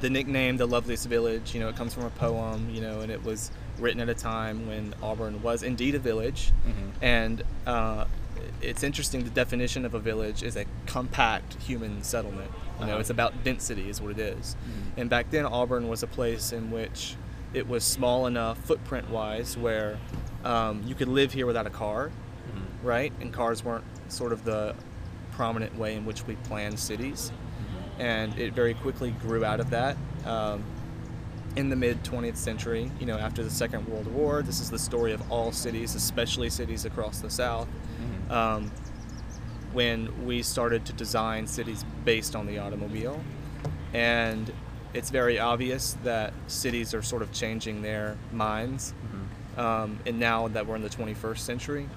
the 0.00 0.10
nickname, 0.10 0.56
the 0.56 0.66
loveliest 0.66 1.08
village, 1.08 1.54
you 1.54 1.60
know, 1.60 1.68
it 1.68 1.76
comes 1.76 1.94
from 1.94 2.04
a 2.04 2.10
poem, 2.10 2.68
you 2.70 2.80
know, 2.80 3.00
and 3.00 3.10
it 3.12 3.22
was 3.24 3.50
written 3.78 4.00
at 4.00 4.08
a 4.08 4.14
time 4.14 4.66
when 4.66 4.94
Auburn 5.02 5.42
was 5.42 5.62
indeed 5.62 5.94
a 5.94 5.98
village. 5.98 6.52
Mhm. 6.66 6.90
And 7.02 7.42
uh, 7.66 8.04
it's 8.60 8.82
interesting. 8.82 9.24
The 9.24 9.30
definition 9.30 9.84
of 9.84 9.94
a 9.94 9.98
village 10.00 10.42
is 10.42 10.56
a 10.56 10.64
compact 10.86 11.54
human 11.62 12.02
settlement. 12.02 12.50
You 12.80 12.86
know, 12.86 12.92
Uh-huh. 12.92 13.00
it's 13.00 13.10
about 13.10 13.44
density, 13.44 13.88
is 13.88 14.00
what 14.00 14.12
it 14.12 14.18
is. 14.18 14.56
Mhm. 14.56 15.00
And 15.00 15.10
back 15.10 15.30
then, 15.30 15.46
Auburn 15.46 15.88
was 15.88 16.02
a 16.02 16.06
place 16.06 16.52
in 16.52 16.70
which 16.70 17.16
it 17.52 17.68
was 17.68 17.84
small 17.84 18.26
enough, 18.26 18.58
footprint-wise, 18.58 19.56
where 19.56 19.98
um, 20.44 20.82
you 20.84 20.94
could 20.94 21.08
live 21.08 21.32
here 21.32 21.46
without 21.46 21.66
a 21.66 21.70
car 21.70 22.08
Mhm. 22.10 22.86
right? 22.86 23.12
And 23.20 23.32
cars 23.32 23.64
weren't 23.64 23.84
sort 24.08 24.30
of 24.32 24.44
the 24.44 24.74
prominent 25.32 25.78
way 25.78 25.94
in 25.96 26.04
which 26.04 26.26
we 26.26 26.34
planned 26.36 26.78
cities. 26.78 27.32
And 27.98 28.38
it 28.38 28.52
very 28.52 28.74
quickly 28.74 29.12
grew 29.12 29.42
out 29.44 29.58
of 29.60 29.70
that. 29.70 29.96
Um, 30.26 30.62
in 31.56 31.70
the 31.70 31.76
mid 31.76 32.02
20th 32.04 32.36
century, 32.36 32.90
you 33.00 33.06
know, 33.06 33.16
after 33.16 33.42
the 33.44 33.48
Second 33.50 33.86
World 33.88 34.06
War, 34.08 34.42
this 34.42 34.60
is 34.60 34.68
the 34.68 34.78
story 34.78 35.12
of 35.12 35.22
all 35.32 35.50
cities, 35.52 35.94
especially 35.94 36.50
cities 36.50 36.84
across 36.84 37.20
the 37.20 37.30
South, 37.30 37.68
Mhm. 38.28 38.30
um, 38.34 38.70
when 39.74 40.24
we 40.24 40.42
started 40.42 40.86
to 40.86 40.92
design 40.94 41.46
cities 41.46 41.84
based 42.04 42.34
on 42.34 42.46
the 42.46 42.58
automobile. 42.58 43.20
And 43.92 44.50
it's 44.94 45.10
very 45.10 45.38
obvious 45.38 45.96
that 46.04 46.32
cities 46.46 46.94
are 46.94 47.02
sort 47.02 47.20
of 47.22 47.32
changing 47.32 47.82
their 47.82 48.16
minds 48.32 48.94
Mhm. 49.56 49.58
um, 49.60 49.98
and 50.06 50.18
now 50.20 50.48
that 50.48 50.66
we're 50.66 50.76
in 50.76 50.82
the 50.82 50.88
21st 50.88 51.44
century, 51.44 51.88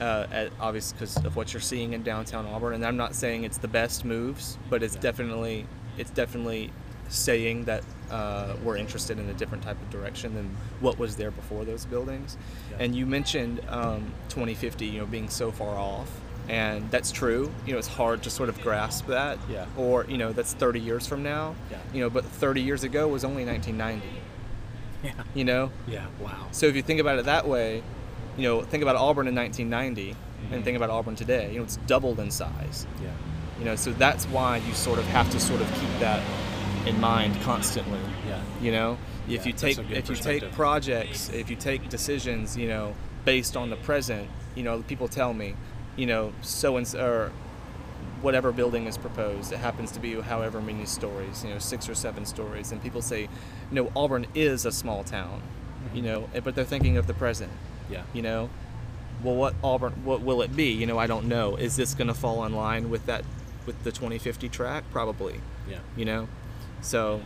uh, 0.00 0.26
at, 0.32 0.50
obviously 0.58 0.96
because 0.98 1.16
of 1.24 1.36
what 1.36 1.52
you're 1.52 1.60
seeing 1.60 1.92
in 1.92 2.02
downtown 2.02 2.46
Auburn, 2.46 2.74
and 2.74 2.84
I'm 2.84 2.96
not 2.96 3.14
saying 3.14 3.44
it's 3.44 3.58
the 3.58 3.68
best 3.68 4.04
moves, 4.04 4.56
but 4.70 4.82
it's 4.82 4.94
Yeah. 4.96 5.02
definitely 5.02 5.66
it's 5.96 6.10
definitely 6.10 6.72
saying 7.08 7.64
that 7.66 7.84
uh, 8.10 8.54
we're 8.64 8.76
interested 8.76 9.16
in 9.18 9.28
a 9.28 9.32
different 9.34 9.62
type 9.62 9.80
of 9.80 9.90
direction 9.90 10.34
than 10.34 10.50
what 10.80 10.98
was 10.98 11.14
there 11.14 11.30
before 11.30 11.64
those 11.64 11.84
buildings. 11.84 12.36
Yeah. 12.72 12.78
And 12.80 12.96
you 12.96 13.06
mentioned 13.06 13.60
um, 13.68 14.12
2050, 14.28 14.86
you 14.86 14.98
know, 14.98 15.06
being 15.06 15.28
so 15.28 15.52
far 15.52 15.76
off. 15.76 16.08
And 16.48 16.90
that's 16.90 17.10
true. 17.10 17.50
You 17.66 17.72
know, 17.72 17.78
it's 17.78 17.88
hard 17.88 18.22
to 18.24 18.30
sort 18.30 18.48
of 18.48 18.60
grasp 18.60 19.06
that. 19.06 19.38
Yeah. 19.48 19.66
Or, 19.76 20.04
you 20.06 20.18
know, 20.18 20.32
that's 20.32 20.52
30 20.52 20.78
years 20.80 21.06
from 21.06 21.22
now. 21.22 21.54
Yeah. 21.70 21.78
You 21.92 22.00
know, 22.02 22.10
but 22.10 22.24
30 22.24 22.60
years 22.60 22.84
ago 22.84 23.08
was 23.08 23.24
only 23.24 23.44
1990. 23.44 24.06
Yeah. 25.04 25.12
You 25.34 25.44
know? 25.44 25.70
Yeah. 25.86 26.06
Wow. 26.18 26.46
So 26.50 26.64
if 26.64 26.74
you 26.74 26.80
think 26.80 26.98
about 26.98 27.18
it 27.18 27.26
that 27.26 27.46
way, 27.46 27.82
you 28.38 28.42
know, 28.44 28.62
think 28.62 28.82
about 28.82 28.96
Auburn 28.96 29.28
in 29.28 29.34
1990 29.34 30.12
Mhm. 30.14 30.52
and 30.54 30.64
think 30.64 30.78
about 30.78 30.88
Auburn 30.88 31.14
today. 31.14 31.50
You 31.52 31.58
know, 31.58 31.64
it's 31.64 31.76
doubled 31.86 32.18
in 32.20 32.30
size. 32.30 32.86
Yeah. 33.02 33.10
You 33.58 33.66
know, 33.66 33.76
so 33.76 33.92
that's 33.92 34.24
why 34.26 34.56
you 34.58 34.72
sort 34.72 34.98
of 34.98 35.04
have 35.08 35.28
to 35.32 35.38
sort 35.40 35.60
of 35.60 35.70
keep 35.74 35.90
that 36.00 36.22
in 36.86 36.98
mind 37.00 37.38
constantly. 37.42 37.98
Yeah. 38.26 38.40
You 38.62 38.72
know, 38.72 38.98
Yeah, 39.28 39.40
if 39.40 39.46
you 39.46 39.52
take 39.52 39.78
if 39.90 40.08
you 40.08 40.16
take 40.16 40.50
projects, 40.52 41.28
if 41.28 41.50
you 41.50 41.56
take 41.56 41.90
decisions, 41.90 42.56
you 42.56 42.68
know, 42.68 42.94
based 43.26 43.56
on 43.58 43.68
the 43.68 43.76
present, 43.76 44.26
you 44.54 44.62
know, 44.62 44.82
people 44.88 45.08
tell 45.08 45.34
me, 45.34 45.54
you 45.96 46.06
know, 46.06 46.32
so 46.42 46.76
and 46.76 46.86
so, 46.86 47.04
or 47.06 47.32
whatever 48.22 48.52
building 48.52 48.86
is 48.86 48.96
proposed, 48.96 49.52
it 49.52 49.58
happens 49.58 49.90
to 49.92 50.00
be 50.00 50.20
however 50.20 50.60
many 50.60 50.86
stories, 50.86 51.44
you 51.44 51.50
know, 51.50 51.58
six 51.58 51.88
or 51.88 51.94
seven 51.94 52.24
stories, 52.24 52.72
and 52.72 52.82
people 52.82 53.02
say, 53.02 53.28
no, 53.70 53.90
Auburn 53.94 54.26
is 54.34 54.64
a 54.64 54.72
small 54.72 55.04
town, 55.04 55.42
you 55.94 56.00
Mhm. 56.00 56.04
know, 56.04 56.28
but 56.42 56.54
they're 56.54 56.64
thinking 56.64 56.96
of 56.96 57.06
the 57.06 57.14
present 57.14 57.52
Yeah. 57.90 58.02
you 58.14 58.22
know 58.22 58.48
well 59.22 59.34
what 59.36 59.54
auburn 59.62 59.92
what 60.04 60.20
will 60.22 60.40
it 60.42 60.56
be 60.56 60.70
you 60.72 60.86
know 60.86 60.98
i 60.98 61.06
don't 61.06 61.26
know 61.26 61.54
is 61.56 61.76
this 61.76 61.94
going 61.94 62.08
to 62.08 62.14
fall 62.14 62.44
in 62.46 62.52
line 62.54 62.90
with 62.90 63.04
that 63.06 63.22
with 63.66 63.80
the 63.84 63.92
2050 63.92 64.48
track 64.48 64.84
probably 64.90 65.40
Yeah. 65.70 65.78
you 65.96 66.04
know 66.04 66.26
so 66.80 67.20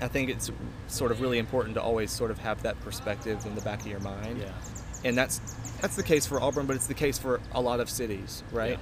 i 0.00 0.08
think 0.08 0.30
it's 0.30 0.50
sort 0.86 1.10
of 1.10 1.20
really 1.20 1.38
important 1.38 1.74
to 1.74 1.82
always 1.82 2.10
sort 2.10 2.30
of 2.30 2.38
have 2.38 2.62
that 2.62 2.80
perspective 2.82 3.44
in 3.44 3.54
the 3.56 3.60
back 3.60 3.80
of 3.80 3.86
your 3.88 4.00
mind 4.00 4.38
Yeah. 4.38 4.52
And 5.04 5.16
that's 5.16 5.38
that's 5.80 5.96
the 5.96 6.02
case 6.02 6.26
for 6.26 6.40
auburn 6.40 6.66
but 6.66 6.74
it's 6.76 6.86
the 6.86 6.94
case 6.94 7.18
for 7.18 7.40
a 7.52 7.60
lot 7.60 7.80
of 7.80 7.88
cities 7.90 8.42
right 8.52 8.78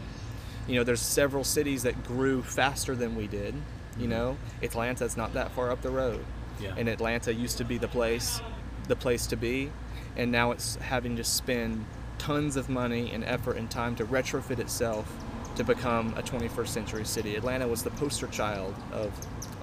you 0.68 0.74
know 0.76 0.84
there's 0.84 1.00
several 1.00 1.44
cities 1.44 1.82
that 1.82 2.02
grew 2.04 2.42
faster 2.42 2.94
than 2.94 3.14
we 3.16 3.26
did 3.26 3.54
you 3.98 4.06
Mhm. 4.06 4.10
know 4.10 4.36
atlanta's 4.62 5.16
not 5.16 5.34
that 5.34 5.50
far 5.52 5.70
up 5.70 5.82
the 5.82 5.90
road 5.90 6.24
Yeah. 6.60 6.74
and 6.76 6.88
Atlanta 6.88 7.34
used 7.34 7.58
to 7.58 7.64
be 7.64 7.78
the 7.78 7.88
place, 7.88 8.40
the 8.86 8.94
place 8.94 9.26
to 9.26 9.36
be, 9.36 9.72
and 10.16 10.30
now 10.30 10.52
it's 10.52 10.76
having 10.76 11.16
to 11.16 11.24
spend 11.24 11.84
tons 12.18 12.54
of 12.56 12.68
money 12.68 13.10
and 13.12 13.24
effort 13.24 13.56
and 13.56 13.68
time 13.68 13.96
to 13.96 14.04
retrofit 14.04 14.60
itself 14.60 15.12
to 15.56 15.64
become 15.64 16.14
a 16.16 16.22
21st 16.22 16.72
century 16.72 17.04
city. 17.04 17.34
Atlanta 17.34 17.66
was 17.66 17.82
the 17.82 17.90
poster 17.90 18.28
child 18.28 18.72
of 18.92 19.10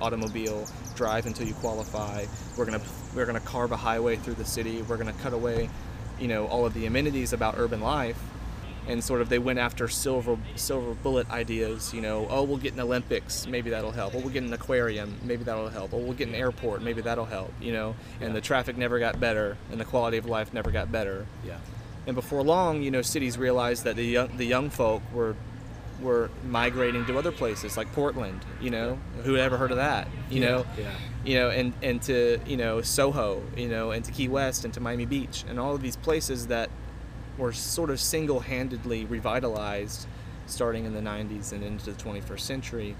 automobile 0.01 0.67
drive 0.95 1.25
until 1.25 1.47
you 1.47 1.53
qualify. 1.55 2.25
We're 2.57 2.65
gonna 2.65 2.81
we're 3.15 3.25
gonna 3.25 3.39
carve 3.39 3.71
a 3.71 3.77
highway 3.77 4.17
through 4.17 4.35
the 4.35 4.45
city. 4.45 4.81
We're 4.81 4.97
gonna 4.97 5.13
cut 5.23 5.31
away, 5.33 5.69
you 6.21 6.27
know, 6.27 6.47
all 6.47 6.65
of 6.65 6.73
the 6.73 6.85
amenities 6.85 7.33
about 7.33 7.55
urban 7.57 7.81
life 7.81 8.19
and 8.87 9.03
sort 9.03 9.21
of 9.21 9.29
they 9.29 9.37
went 9.37 9.59
after 9.59 9.87
silver 9.87 10.37
silver 10.55 10.93
bullet 10.95 11.29
ideas. 11.29 11.93
You 11.93 12.01
know, 12.01 12.27
oh, 12.29 12.43
we'll 12.43 12.57
get 12.57 12.73
an 12.73 12.79
Olympics, 12.79 13.45
maybe 13.47 13.69
that'll 13.69 13.91
help. 13.91 14.15
Oh, 14.15 14.19
we'll 14.19 14.29
get 14.29 14.43
an 14.43 14.51
aquarium, 14.53 15.17
maybe 15.23 15.43
that'll 15.43 15.69
help. 15.69 15.93
Oh, 15.93 15.97
we'll 15.97 16.13
get 16.13 16.27
an 16.29 16.35
airport, 16.35 16.81
maybe 16.81 17.01
that'll 17.01 17.25
help. 17.25 17.53
You 17.61 17.73
know, 17.73 17.95
and 18.19 18.29
Yeah. 18.29 18.33
the 18.35 18.41
traffic 18.41 18.77
never 18.77 18.97
got 18.99 19.19
better, 19.19 19.57
and 19.71 19.79
the 19.79 19.85
quality 19.85 20.17
of 20.17 20.25
life 20.25 20.53
never 20.53 20.71
got 20.71 20.91
better. 20.91 21.25
Yeah. 21.45 21.57
And 22.07 22.15
before 22.15 22.41
long, 22.43 22.81
you 22.81 22.89
know, 22.89 23.03
cities 23.03 23.37
realized 23.37 23.83
that 23.83 23.95
the 23.95 24.05
young 24.05 24.35
the 24.37 24.45
young 24.45 24.69
folk 24.71 25.03
were 25.13 25.35
were 26.01 26.31
migrating 26.49 27.05
to 27.05 27.15
other 27.19 27.31
places 27.31 27.77
like 27.77 27.93
Portland. 27.93 28.43
You 28.59 28.71
know, 28.71 28.97
who 29.23 29.37
ever 29.37 29.57
heard 29.59 29.69
of 29.69 29.77
that? 29.77 30.07
You 30.31 30.41
Yeah, 30.41 30.49
know, 30.49 30.65
yeah. 30.79 30.89
You 31.25 31.35
know, 31.35 31.49
and 31.49 31.73
and 31.81 32.01
to 32.03 32.39
you 32.45 32.57
know 32.57 32.81
Soho, 32.81 33.41
you 33.55 33.67
know, 33.67 33.91
and 33.91 34.03
to 34.05 34.11
Key 34.11 34.27
West 34.27 34.65
and 34.65 34.73
to 34.73 34.79
Miami 34.79 35.05
Beach, 35.05 35.43
and 35.47 35.59
all 35.59 35.75
of 35.75 35.81
these 35.81 35.95
places 35.95 36.47
that 36.47 36.69
were 37.37 37.53
sort 37.53 37.89
of 37.89 37.99
single-handedly 37.99 39.05
revitalized 39.05 40.05
starting 40.47 40.83
in 40.85 40.93
the 40.93 40.99
90s 41.01 41.53
and 41.53 41.63
into 41.63 41.91
the 41.91 41.97
21st 42.03 42.41
century 42.41 42.95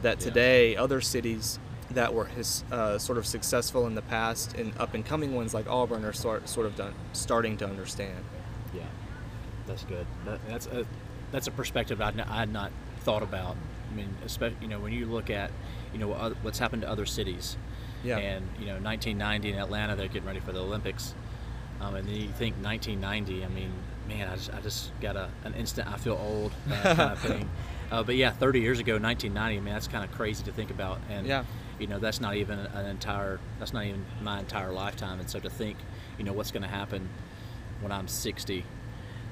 that 0.00 0.18
Yeah. 0.20 0.24
today 0.24 0.76
other 0.76 1.00
cities 1.02 1.58
that 1.90 2.14
were 2.14 2.24
his, 2.24 2.64
uh, 2.72 2.96
sort 2.96 3.18
of 3.18 3.26
successful 3.26 3.86
in 3.86 3.94
the 3.94 4.00
past 4.02 4.54
and 4.56 4.72
up 4.78 4.94
and 4.94 5.04
coming 5.04 5.34
ones 5.34 5.52
like 5.52 5.68
Auburn 5.68 6.04
are 6.04 6.14
sort, 6.14 6.48
sort 6.48 6.66
of 6.66 6.74
done, 6.74 6.94
starting 7.12 7.58
to 7.58 7.66
understand. 7.66 8.24
Yeah, 8.74 8.84
that's 9.66 9.84
good. 9.84 10.06
That, 10.24 10.40
that's 10.48 10.66
a 10.66 10.86
that's 11.30 11.46
a 11.46 11.50
perspective 11.50 12.00
I 12.00 12.12
I 12.26 12.38
had 12.40 12.52
not 12.52 12.72
thought 13.02 13.22
about. 13.22 13.56
I 13.90 13.94
mean, 13.94 14.08
especially 14.24 14.58
you 14.62 14.68
know 14.68 14.78
when 14.80 14.92
you 14.92 15.06
look 15.06 15.28
at 15.30 15.50
you 15.92 15.98
know 15.98 16.08
what's 16.42 16.58
happened 16.58 16.82
to 16.82 16.88
other 16.88 17.06
cities. 17.06 17.56
Yeah. 18.04 18.18
And 18.18 18.48
you 18.58 18.66
know 18.66 18.74
1990 18.80 19.52
in 19.52 19.58
Atlanta, 19.58 19.94
they're 19.96 20.08
getting 20.08 20.26
ready 20.26 20.40
for 20.40 20.52
the 20.52 20.60
Olympics. 20.60 21.14
Um, 21.80 21.94
and 21.96 22.06
then 22.08 22.14
you 22.14 22.28
think 22.28 22.56
1990. 22.62 23.44
I 23.44 23.48
mean, 23.48 23.72
man, 24.08 24.28
I 24.28 24.34
just 24.36 24.52
I 24.54 24.60
just 24.60 24.90
got 25.00 25.16
a 25.16 25.28
an 25.44 25.54
instant 25.54 25.88
I 25.88 25.96
feel 25.98 26.14
old 26.20 26.52
uh, 26.70 26.94
kind 26.94 27.12
of 27.12 27.18
thing. 27.30 27.48
Uh, 27.90 28.02
but 28.02 28.16
yeah, 28.16 28.30
30 28.30 28.60
years 28.60 28.78
ago, 28.78 28.94
1990. 28.98 29.56
I 29.56 29.60
mean, 29.60 29.74
that's 29.74 29.86
kind 29.88 30.04
of 30.04 30.10
crazy 30.16 30.42
to 30.44 30.52
think 30.52 30.70
about. 30.70 30.98
And 31.10 31.26
Yeah. 31.26 31.44
you 31.78 31.86
know 31.86 31.98
that's 31.98 32.20
not 32.20 32.36
even 32.36 32.58
an 32.58 32.86
entire 32.86 33.38
that's 33.58 33.72
not 33.72 33.84
even 33.84 34.04
my 34.22 34.38
entire 34.40 34.72
lifetime. 34.72 35.20
And 35.20 35.28
so 35.28 35.38
to 35.40 35.50
think, 35.50 35.76
you 36.18 36.24
know, 36.24 36.32
what's 36.32 36.50
going 36.50 36.62
to 36.62 36.68
happen 36.68 37.08
when 37.82 37.92
I'm 37.92 38.08
60 38.08 38.64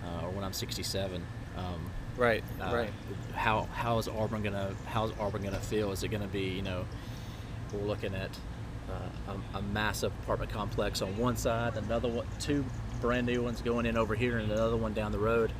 uh, 0.04 0.24
or 0.26 0.30
when 0.30 0.44
I'm 0.44 0.52
67. 0.52 1.22
Um, 1.56 1.90
Right, 2.17 2.45
uh, 2.61 2.75
right. 2.75 2.90
How 3.35 3.69
how 3.73 3.99
is 3.99 4.09
Auburn 4.09 4.43
gonna 4.43 4.75
how 4.87 5.07
is 5.07 5.12
Auburn 5.19 5.43
gonna 5.43 5.59
feel? 5.61 5.90
Is 5.93 6.02
it 6.02 6.09
gonna 6.09 6.26
be 6.26 6.43
you 6.43 6.62
know 6.62 6.85
we're 7.73 7.87
looking 7.87 8.14
at 8.14 8.31
uh, 8.88 9.33
a, 9.55 9.59
a 9.59 9.62
massive 9.62 10.12
apartment 10.23 10.50
complex 10.50 11.00
on 11.02 11.17
one 11.17 11.37
side, 11.37 11.76
another 11.76 12.09
one, 12.09 12.26
two 12.38 12.64
brand 13.00 13.26
new 13.26 13.43
ones 13.43 13.62
going 13.62 13.87
in 13.87 13.97
over 13.97 14.14
here 14.14 14.38
and 14.38 14.50
another 14.50 14.76
one 14.76 14.93
down 14.93 15.12
the 15.12 15.19
road. 15.19 15.52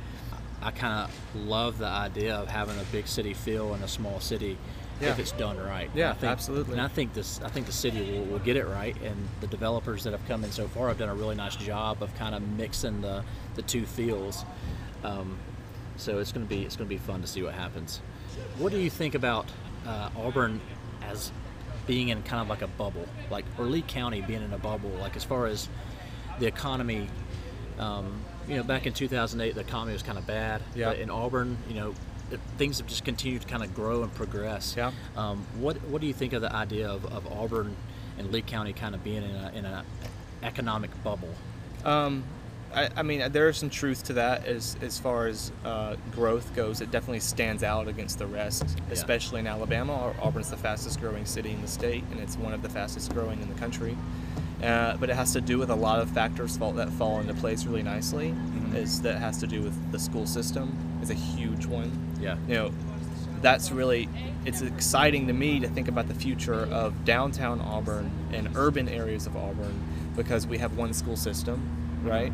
I 0.61 0.69
kind 0.69 0.93
of 1.09 1.45
love 1.47 1.79
the 1.79 1.87
idea 1.87 2.35
of 2.35 2.47
having 2.47 2.77
a 2.79 2.83
big 2.91 3.07
city 3.07 3.33
feel 3.33 3.73
in 3.73 3.81
a 3.81 3.87
small 3.87 4.19
city 4.19 4.57
Yeah. 4.99 5.09
if 5.09 5.17
it's 5.17 5.31
done 5.31 5.57
right. 5.57 5.87
And 5.89 5.95
Yeah, 5.95 6.11
I 6.11 6.13
think, 6.13 6.31
absolutely. 6.31 6.73
And 6.73 6.81
I 6.81 6.87
think 6.87 7.13
this, 7.15 7.41
I 7.41 7.47
think 7.49 7.65
the 7.65 7.71
city 7.71 8.11
will, 8.11 8.25
will 8.25 8.39
get 8.39 8.57
it 8.57 8.67
right, 8.67 8.95
and 9.01 9.15
the 9.39 9.47
developers 9.47 10.03
that 10.03 10.11
have 10.11 10.23
come 10.27 10.43
in 10.43 10.51
so 10.51 10.67
far 10.67 10.89
have 10.89 10.99
done 10.99 11.09
a 11.09 11.15
really 11.15 11.35
nice 11.35 11.55
job 11.55 12.03
of 12.03 12.13
kind 12.15 12.35
of 12.35 12.43
mixing 12.43 13.01
the 13.01 13.23
the 13.55 13.63
two 13.63 13.85
feels. 13.87 14.45
Um, 15.03 15.39
so 16.01 16.17
it's 16.19 16.31
going 16.31 16.45
to 16.45 16.49
be 16.49 16.63
it's 16.63 16.75
going 16.75 16.89
to 16.89 16.93
be 16.93 16.97
fun 16.99 17.21
to 17.21 17.27
see 17.27 17.43
what 17.43 17.53
happens. 17.53 18.01
What 18.57 18.71
do 18.71 18.79
you 18.79 18.89
think 18.89 19.15
about 19.15 19.45
uh, 19.85 20.09
Auburn 20.17 20.59
as 21.03 21.31
being 21.85 22.09
in 22.09 22.23
kind 22.23 22.41
of 22.41 22.49
like 22.49 22.61
a 22.61 22.67
bubble, 22.67 23.07
like 23.29 23.45
or 23.57 23.65
Lee 23.65 23.83
County 23.83 24.21
being 24.21 24.41
in 24.41 24.53
a 24.53 24.57
bubble, 24.57 24.89
like 24.89 25.15
as 25.15 25.23
far 25.23 25.45
as 25.45 25.69
the 26.39 26.47
economy? 26.47 27.07
Um, 27.79 28.21
you 28.47 28.57
know, 28.57 28.63
back 28.63 28.85
in 28.85 28.93
2008, 28.93 29.55
the 29.55 29.61
economy 29.61 29.93
was 29.93 30.03
kind 30.03 30.17
of 30.17 30.27
bad. 30.27 30.61
Yeah. 30.75 30.89
But 30.89 30.99
in 30.99 31.09
Auburn, 31.09 31.57
you 31.67 31.75
know, 31.75 31.93
things 32.57 32.79
have 32.79 32.87
just 32.87 33.05
continued 33.05 33.43
to 33.43 33.47
kind 33.47 33.63
of 33.63 33.73
grow 33.73 34.03
and 34.03 34.13
progress. 34.13 34.75
Yeah. 34.75 34.91
Um, 35.15 35.45
what 35.57 35.77
What 35.83 36.01
do 36.01 36.07
you 36.07 36.13
think 36.13 36.33
of 36.33 36.41
the 36.41 36.53
idea 36.53 36.89
of, 36.89 37.05
of 37.05 37.31
Auburn 37.31 37.75
and 38.17 38.31
Lee 38.31 38.41
County 38.41 38.73
kind 38.73 38.95
of 38.95 39.03
being 39.03 39.23
in 39.23 39.35
a 39.35 39.51
in 39.53 39.65
an 39.65 39.85
economic 40.43 40.91
bubble? 41.03 41.33
Um, 41.85 42.23
I, 42.73 42.89
I 42.95 43.03
mean, 43.03 43.31
there 43.31 43.49
is 43.49 43.57
some 43.57 43.69
truth 43.69 44.03
to 44.05 44.13
that 44.13 44.45
as 44.45 44.77
as 44.81 44.97
far 44.97 45.27
as 45.27 45.51
uh, 45.65 45.95
growth 46.11 46.55
goes. 46.55 46.81
It 46.81 46.91
definitely 46.91 47.19
stands 47.19 47.63
out 47.63 47.87
against 47.87 48.19
the 48.19 48.27
rest, 48.27 48.63
especially 48.89 49.39
in 49.41 49.47
Alabama. 49.47 49.93
Au- 49.93 50.27
Auburn's 50.27 50.49
the 50.49 50.57
fastest 50.57 50.99
growing 50.99 51.25
city 51.25 51.51
in 51.51 51.61
the 51.61 51.67
state, 51.67 52.03
and 52.11 52.19
it's 52.19 52.37
one 52.37 52.53
of 52.53 52.61
the 52.61 52.69
fastest 52.69 53.13
growing 53.13 53.41
in 53.41 53.49
the 53.53 53.59
country. 53.59 53.97
Uh, 54.63 54.95
but 54.97 55.09
it 55.09 55.15
has 55.15 55.33
to 55.33 55.41
do 55.41 55.57
with 55.57 55.71
a 55.71 55.75
lot 55.75 55.99
of 55.99 56.09
factors 56.11 56.55
fall, 56.55 56.71
that 56.71 56.89
fall 56.91 57.19
into 57.19 57.33
place 57.33 57.65
really 57.65 57.83
nicely. 57.83 58.33
Is 58.75 59.01
that 59.01 59.17
has 59.17 59.37
to 59.39 59.47
do 59.47 59.61
with 59.61 59.91
the 59.91 59.99
school 59.99 60.25
system 60.25 60.77
is 61.01 61.09
a 61.09 61.15
huge 61.15 61.65
one. 61.65 61.91
Yeah. 62.21 62.37
You 62.47 62.53
know, 62.53 62.71
that's 63.41 63.71
really 63.71 64.07
it's 64.45 64.61
exciting 64.61 65.27
to 65.27 65.33
me 65.33 65.59
to 65.59 65.67
think 65.67 65.87
about 65.87 66.07
the 66.07 66.13
future 66.13 66.65
of 66.71 67.05
downtown 67.05 67.59
Auburn 67.59 68.11
and 68.31 68.49
urban 68.55 68.87
areas 68.87 69.27
of 69.27 69.35
Auburn 69.35 69.79
because 70.15 70.47
we 70.47 70.57
have 70.57 70.77
one 70.77 70.93
school 70.93 71.15
system, 71.15 71.80
right? 72.03 72.31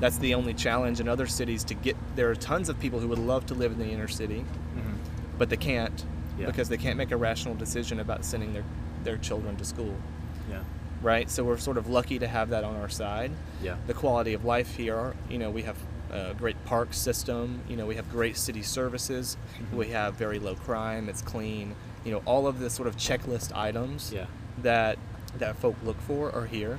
That's 0.00 0.18
the 0.18 0.34
only 0.34 0.52
challenge 0.54 1.00
in 1.00 1.08
other 1.08 1.26
cities 1.26 1.64
to 1.64 1.74
get 1.74 1.96
there 2.16 2.30
are 2.30 2.34
tons 2.34 2.68
of 2.68 2.78
people 2.78 3.00
who 3.00 3.08
would 3.08 3.18
love 3.18 3.46
to 3.46 3.54
live 3.54 3.72
in 3.72 3.78
the 3.78 3.86
inner 3.90 4.08
city, 4.08 4.44
but 5.38 5.48
they 5.50 5.56
can't 5.56 6.04
Yeah. 6.38 6.46
because 6.46 6.68
they 6.68 6.76
can't 6.76 6.98
make 6.98 7.12
a 7.12 7.16
rational 7.16 7.54
decision 7.54 7.98
about 8.00 8.24
sending 8.24 8.52
their 8.52 8.64
their 9.04 9.16
children 9.16 9.56
to 9.56 9.64
school, 9.64 9.94
Yeah. 10.50 10.58
right? 11.00 11.30
So 11.30 11.44
we're 11.44 11.58
sort 11.58 11.78
of 11.78 11.88
lucky 11.88 12.18
to 12.18 12.26
have 12.26 12.50
that 12.50 12.64
on 12.64 12.74
our 12.76 12.88
side 12.88 13.30
Yeah. 13.62 13.76
the 13.86 13.94
quality 13.94 14.34
of 14.34 14.44
life 14.44 14.74
here. 14.76 15.14
You 15.30 15.38
know, 15.38 15.48
we 15.50 15.62
have 15.62 15.76
a 16.10 16.34
great 16.34 16.62
park 16.64 16.92
system. 16.92 17.60
You 17.68 17.76
know, 17.76 17.86
we 17.86 17.94
have 17.94 18.10
great 18.10 18.36
city 18.36 18.62
services. 18.62 19.36
Mm-hmm. 19.60 19.76
We 19.76 19.88
have 19.90 20.14
very 20.14 20.38
low 20.40 20.56
crime. 20.56 21.08
It's 21.08 21.22
clean. 21.22 21.74
You 22.04 22.12
know, 22.12 22.22
all 22.26 22.46
of 22.48 22.58
the 22.58 22.68
sort 22.68 22.88
of 22.88 22.96
checklist 22.96 23.56
items 23.56 24.12
Yeah. 24.14 24.26
that 24.62 24.98
that 25.38 25.56
folk 25.56 25.76
look 25.84 26.00
for 26.00 26.32
are 26.34 26.46
here. 26.46 26.78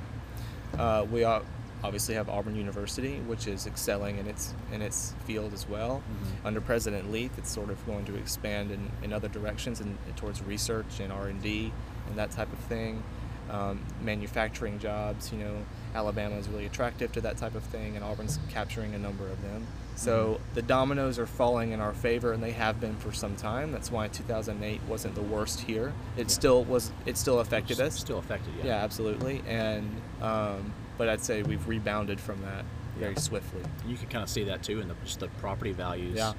Uh, 0.78 1.06
we 1.10 1.24
are, 1.24 1.42
obviously 1.84 2.14
have 2.14 2.28
Auburn 2.28 2.56
University, 2.56 3.20
which 3.20 3.46
is 3.46 3.66
excelling 3.66 4.18
in 4.18 4.26
its 4.26 4.54
in 4.72 4.82
its 4.82 5.14
field 5.26 5.52
as 5.54 5.68
well. 5.68 6.02
Mhm. 6.10 6.46
Under 6.46 6.60
President 6.60 7.10
Leath, 7.12 7.36
it's 7.38 7.50
sort 7.50 7.70
of 7.70 7.84
going 7.86 8.04
to 8.06 8.16
expand 8.16 8.70
in, 8.70 8.90
in 9.02 9.12
other 9.12 9.28
directions 9.28 9.80
and 9.80 9.96
towards 10.16 10.42
research 10.42 11.00
and 11.00 11.12
R 11.12 11.28
and 11.28 11.42
D 11.42 11.72
and 12.08 12.16
that 12.18 12.30
type 12.30 12.52
of 12.52 12.58
thing. 12.60 13.02
Um, 13.50 13.80
manufacturing 14.02 14.78
jobs, 14.78 15.32
you 15.32 15.38
know, 15.38 15.64
Alabama 15.94 16.36
is 16.36 16.48
really 16.48 16.66
attractive 16.66 17.12
to 17.12 17.20
that 17.22 17.38
type 17.38 17.54
of 17.54 17.62
thing, 17.62 17.96
and 17.96 18.04
Auburn's 18.04 18.38
capturing 18.50 18.94
a 18.94 18.98
number 18.98 19.26
of 19.26 19.40
them. 19.40 19.66
So 19.96 20.38
the 20.54 20.60
dominoes 20.60 21.18
are 21.18 21.26
falling 21.26 21.72
in 21.72 21.80
our 21.80 21.94
favor, 21.94 22.32
and 22.32 22.42
they 22.42 22.50
have 22.52 22.78
been 22.78 22.94
for 22.96 23.10
some 23.10 23.36
time. 23.36 23.72
That's 23.72 23.90
why 23.90 24.08
2008 24.08 24.82
wasn't 24.86 25.14
the 25.14 25.22
worst 25.22 25.60
here. 25.60 25.94
It 26.18 26.22
Yeah. 26.22 26.26
still 26.26 26.64
was. 26.64 26.92
It 27.06 27.16
still 27.16 27.40
affected 27.40 27.80
us. 27.80 27.98
Still 27.98 28.18
affected. 28.18 28.52
Yeah. 28.58 28.66
Yeah, 28.66 28.84
absolutely. 28.84 29.42
And 29.48 29.88
um, 30.20 30.72
but 30.98 31.08
I'd 31.08 31.20
say 31.22 31.42
we've 31.42 31.66
rebounded 31.66 32.20
from 32.20 32.42
that 32.42 32.64
very 32.98 33.14
Yeah. 33.14 33.20
swiftly. 33.20 33.62
You 33.86 33.96
can 33.96 34.08
kind 34.08 34.22
of 34.22 34.28
see 34.28 34.44
that 34.44 34.62
too 34.62 34.80
in 34.80 34.88
the, 34.88 34.94
just 35.04 35.20
the 35.20 35.28
property 35.40 35.72
values. 35.72 36.16
Yeah. 36.16 36.32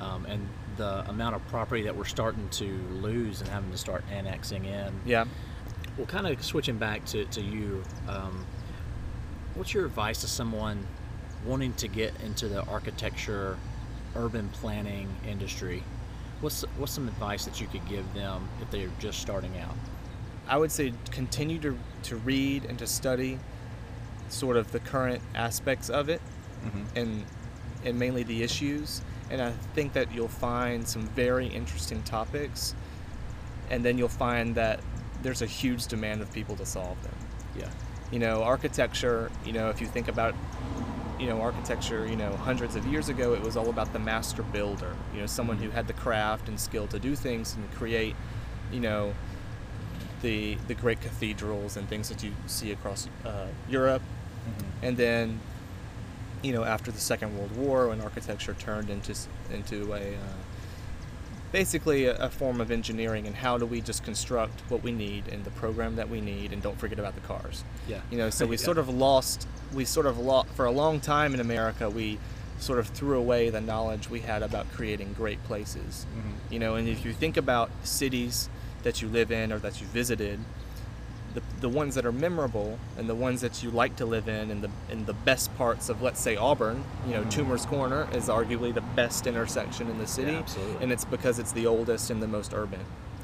Um, 0.00 0.26
and 0.26 0.46
the 0.76 1.08
amount 1.08 1.36
of 1.36 1.46
property 1.48 1.82
that 1.84 1.96
we're 1.96 2.04
starting 2.04 2.48
to 2.50 2.64
lose 3.00 3.40
and 3.40 3.48
having 3.48 3.70
to 3.70 3.78
start 3.78 4.04
annexing 4.10 4.64
in. 4.66 4.92
Yeah. 5.06 5.24
Well, 5.96 6.06
kind 6.06 6.26
of 6.26 6.44
switching 6.44 6.76
back 6.78 7.04
to, 7.06 7.24
to 7.26 7.40
you, 7.40 7.82
um, 8.08 8.44
what's 9.54 9.72
your 9.72 9.86
advice 9.86 10.20
to 10.22 10.26
someone 10.26 10.86
wanting 11.46 11.72
to 11.74 11.88
get 11.88 12.12
into 12.22 12.48
the 12.48 12.62
architecture, 12.64 13.56
urban 14.16 14.48
planning 14.50 15.08
industry? 15.26 15.82
What's 16.40 16.62
what's 16.76 16.92
some 16.92 17.06
advice 17.06 17.44
that 17.44 17.60
you 17.60 17.68
could 17.68 17.86
give 17.88 18.12
them 18.12 18.48
if 18.60 18.70
they're 18.70 18.90
just 18.98 19.20
starting 19.20 19.56
out? 19.58 19.76
I 20.48 20.56
would 20.58 20.72
say 20.72 20.92
continue 21.12 21.58
to, 21.60 21.78
to 22.02 22.16
read 22.16 22.64
and 22.64 22.78
to 22.80 22.86
study 22.86 23.38
sort 24.28 24.56
of 24.56 24.72
the 24.72 24.80
current 24.80 25.22
aspects 25.34 25.90
of 25.90 26.08
it 26.08 26.20
and 26.96 27.24
and 27.84 27.98
mainly 27.98 28.22
the 28.22 28.42
issues. 28.42 29.02
And 29.30 29.40
I 29.42 29.50
think 29.74 29.92
that 29.94 30.12
you'll 30.12 30.28
find 30.28 30.86
some 30.86 31.02
very 31.08 31.46
interesting 31.46 32.02
topics. 32.02 32.74
And 33.70 33.84
then 33.84 33.98
you'll 33.98 34.08
find 34.08 34.54
that 34.54 34.80
there's 35.22 35.42
a 35.42 35.46
huge 35.46 35.86
demand 35.86 36.22
of 36.22 36.32
people 36.32 36.56
to 36.56 36.66
solve 36.66 37.02
them. 37.02 37.14
Yeah. 37.58 37.70
You 38.10 38.18
know, 38.18 38.42
architecture, 38.42 39.30
you 39.44 39.52
know, 39.52 39.70
if 39.70 39.80
you 39.80 39.86
think 39.86 40.08
about 40.08 40.34
you 41.18 41.28
know, 41.28 41.40
architecture, 41.40 42.06
you 42.06 42.16
know, 42.16 42.32
hundreds 42.36 42.74
of 42.74 42.84
years 42.86 43.08
ago 43.08 43.34
it 43.34 43.40
was 43.40 43.56
all 43.56 43.70
about 43.70 43.92
the 43.92 43.98
master 43.98 44.42
builder, 44.42 44.94
you 45.14 45.20
know, 45.20 45.26
someone 45.26 45.56
who 45.58 45.70
had 45.70 45.86
the 45.86 45.92
craft 45.92 46.48
and 46.48 46.58
skill 46.58 46.86
to 46.88 46.98
do 46.98 47.14
things 47.14 47.54
and 47.54 47.70
create, 47.72 48.16
you 48.72 48.80
know, 48.80 49.14
the 50.22 50.56
the 50.66 50.74
great 50.74 51.00
cathedrals 51.00 51.76
and 51.76 51.88
things 51.88 52.08
that 52.08 52.22
you 52.22 52.32
see 52.46 52.72
across 52.72 53.08
uh, 53.24 53.46
Europe, 53.68 54.02
and 54.82 54.96
then, 54.96 55.40
you 56.42 56.52
know, 56.52 56.64
after 56.64 56.90
the 56.90 57.00
Second 57.00 57.36
World 57.38 57.56
War, 57.56 57.88
when 57.88 58.00
architecture 58.00 58.54
turned 58.54 58.90
into 58.90 59.14
into 59.52 59.92
a 59.94 60.14
uh, 60.14 60.18
basically 61.52 62.06
a, 62.06 62.16
a 62.16 62.28
form 62.30 62.60
of 62.60 62.70
engineering, 62.70 63.26
and 63.26 63.36
how 63.36 63.56
do 63.58 63.64
we 63.66 63.80
just 63.80 64.02
construct 64.04 64.60
what 64.68 64.82
we 64.82 64.90
need 64.92 65.28
and 65.28 65.44
the 65.44 65.50
program 65.52 65.96
that 65.96 66.08
we 66.08 66.20
need, 66.20 66.52
and 66.52 66.62
don't 66.62 66.78
forget 66.78 66.98
about 66.98 67.14
the 67.14 67.20
cars. 67.22 67.64
Yeah. 67.88 68.00
You 68.10 68.18
know, 68.18 68.30
so 68.30 68.46
we 68.46 68.56
Yeah. 68.58 68.62
sort 68.64 68.78
of 68.78 68.88
lost. 68.88 69.46
We 69.72 69.84
sort 69.84 70.06
of 70.06 70.18
lost 70.18 70.48
for 70.50 70.64
a 70.66 70.70
long 70.70 71.00
time 71.00 71.34
in 71.34 71.40
America. 71.40 71.88
We 71.88 72.18
sort 72.58 72.78
of 72.78 72.88
threw 72.88 73.18
away 73.18 73.50
the 73.50 73.60
knowledge 73.60 74.08
we 74.08 74.20
had 74.20 74.42
about 74.42 74.70
creating 74.72 75.12
great 75.14 75.42
places. 75.44 76.06
Mhm. 76.16 76.52
You 76.52 76.58
know, 76.58 76.74
and 76.76 76.88
if 76.88 77.04
you 77.04 77.12
think 77.12 77.36
about 77.36 77.70
cities 77.82 78.48
that 78.84 79.00
you 79.02 79.08
live 79.08 79.30
in 79.32 79.52
or 79.52 79.58
that 79.58 79.80
you 79.80 79.86
visited, 79.88 80.38
the, 81.34 81.42
the 81.60 81.68
ones 81.68 81.94
that 81.96 82.06
are 82.06 82.12
memorable 82.12 82.78
and 82.96 83.08
the 83.08 83.14
ones 83.14 83.40
that 83.40 83.62
you 83.62 83.70
like 83.70 83.96
to 83.96 84.06
live 84.06 84.28
in 84.28 84.50
and 84.50 84.62
the 84.62 84.70
in 84.90 85.04
the 85.06 85.12
best 85.12 85.54
parts 85.56 85.88
of 85.88 86.00
let's 86.00 86.20
say 86.20 86.36
Auburn, 86.36 86.84
you 87.06 87.14
know, 87.14 87.22
Mhm. 87.22 87.30
Toomer's 87.32 87.66
Corner 87.66 88.06
is 88.12 88.28
arguably 88.28 88.72
the 88.72 88.80
best 88.80 89.26
intersection 89.26 89.88
in 89.90 89.98
the 89.98 90.06
city, 90.06 90.36
absolutely. 90.36 90.82
and 90.82 90.92
it's 90.92 91.04
because 91.04 91.38
it's 91.40 91.52
the 91.52 91.66
oldest 91.66 92.10
and 92.10 92.22
the 92.22 92.28
most 92.28 92.52
urban. 92.54 92.80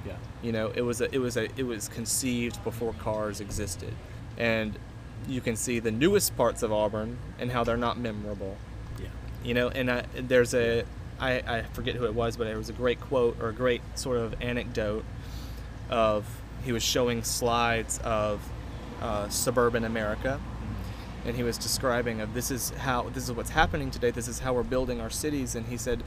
Yeah. 0.06 0.14
You 0.42 0.52
know, 0.52 0.72
it 0.74 0.80
was 0.82 1.00
a, 1.00 1.14
it 1.14 1.18
was 1.18 1.36
a, 1.36 1.44
it 1.58 1.64
was 1.66 1.88
conceived 1.88 2.62
before 2.64 2.94
cars 2.94 3.40
existed, 3.40 3.92
and 4.36 4.76
you 5.28 5.40
can 5.40 5.54
see 5.54 5.78
the 5.78 5.90
newest 5.90 6.36
parts 6.36 6.62
of 6.62 6.72
Auburn 6.72 7.18
and 7.38 7.52
how 7.52 7.62
they're 7.62 7.76
not 7.76 7.98
memorable. 7.98 8.56
Yeah. 8.98 9.08
You 9.44 9.54
know, 9.54 9.68
and 9.68 9.90
I, 9.90 10.04
there's 10.16 10.54
a, 10.54 10.84
I, 11.20 11.32
I 11.46 11.62
forget 11.74 11.94
who 11.94 12.06
it 12.06 12.14
was, 12.14 12.36
but 12.38 12.46
it 12.46 12.56
was 12.56 12.70
a 12.70 12.72
great 12.72 12.98
quote 13.00 13.36
or 13.40 13.50
a 13.50 13.52
great 13.52 13.82
sort 13.96 14.16
of 14.16 14.34
anecdote 14.42 15.04
of 15.90 16.24
he 16.64 16.72
was 16.72 16.82
showing 16.82 17.22
slides 17.22 17.98
of 18.04 18.40
uh, 19.02 19.28
suburban 19.28 19.84
America, 19.84 20.40
and 21.24 21.36
he 21.36 21.42
was 21.42 21.56
describing 21.58 22.20
of 22.20 22.34
this 22.34 22.50
is 22.50 22.70
how 22.70 23.08
this 23.10 23.24
is 23.24 23.32
what's 23.32 23.50
happening 23.50 23.90
today. 23.90 24.10
This 24.10 24.28
is 24.28 24.38
how 24.40 24.52
we're 24.54 24.62
building 24.62 25.00
our 25.00 25.10
cities, 25.10 25.54
and 25.54 25.66
he 25.66 25.76
said 25.76 26.02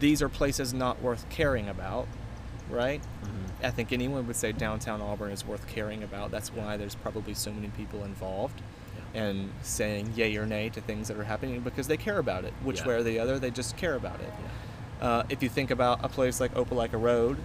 these 0.00 0.20
are 0.22 0.28
places 0.28 0.72
not 0.74 1.00
worth 1.02 1.28
caring 1.30 1.68
about, 1.68 2.06
right? 2.70 3.00
Mhm. 3.24 3.66
I 3.66 3.70
think 3.70 3.92
anyone 3.92 4.26
would 4.26 4.36
say 4.36 4.52
downtown 4.52 5.00
Auburn 5.00 5.32
is 5.32 5.44
worth 5.46 5.66
caring 5.66 6.02
about. 6.02 6.30
That's 6.30 6.52
why 6.52 6.76
there's 6.76 6.94
probably 6.94 7.34
so 7.34 7.50
many 7.52 7.68
people 7.68 8.04
involved 8.04 8.60
Yeah. 9.14 9.22
and 9.22 9.50
saying 9.62 10.12
yay 10.14 10.36
or 10.36 10.46
nay 10.46 10.68
to 10.70 10.80
things 10.80 11.08
that 11.08 11.16
are 11.16 11.24
happening 11.24 11.60
because 11.60 11.88
they 11.88 11.96
care 11.96 12.18
about 12.18 12.44
it. 12.44 12.52
Which 12.62 12.80
Yeah. 12.80 12.88
way 12.88 12.94
or 12.96 13.02
the 13.02 13.18
other, 13.18 13.38
they 13.38 13.50
just 13.50 13.76
care 13.76 13.94
about 13.94 14.20
it. 14.20 14.32
Yeah. 15.00 15.08
Uh, 15.08 15.22
if 15.28 15.42
you 15.42 15.48
think 15.48 15.70
about 15.70 16.04
a 16.04 16.08
place 16.08 16.38
like 16.40 16.54
Opelika 16.54 17.00
Road 17.00 17.38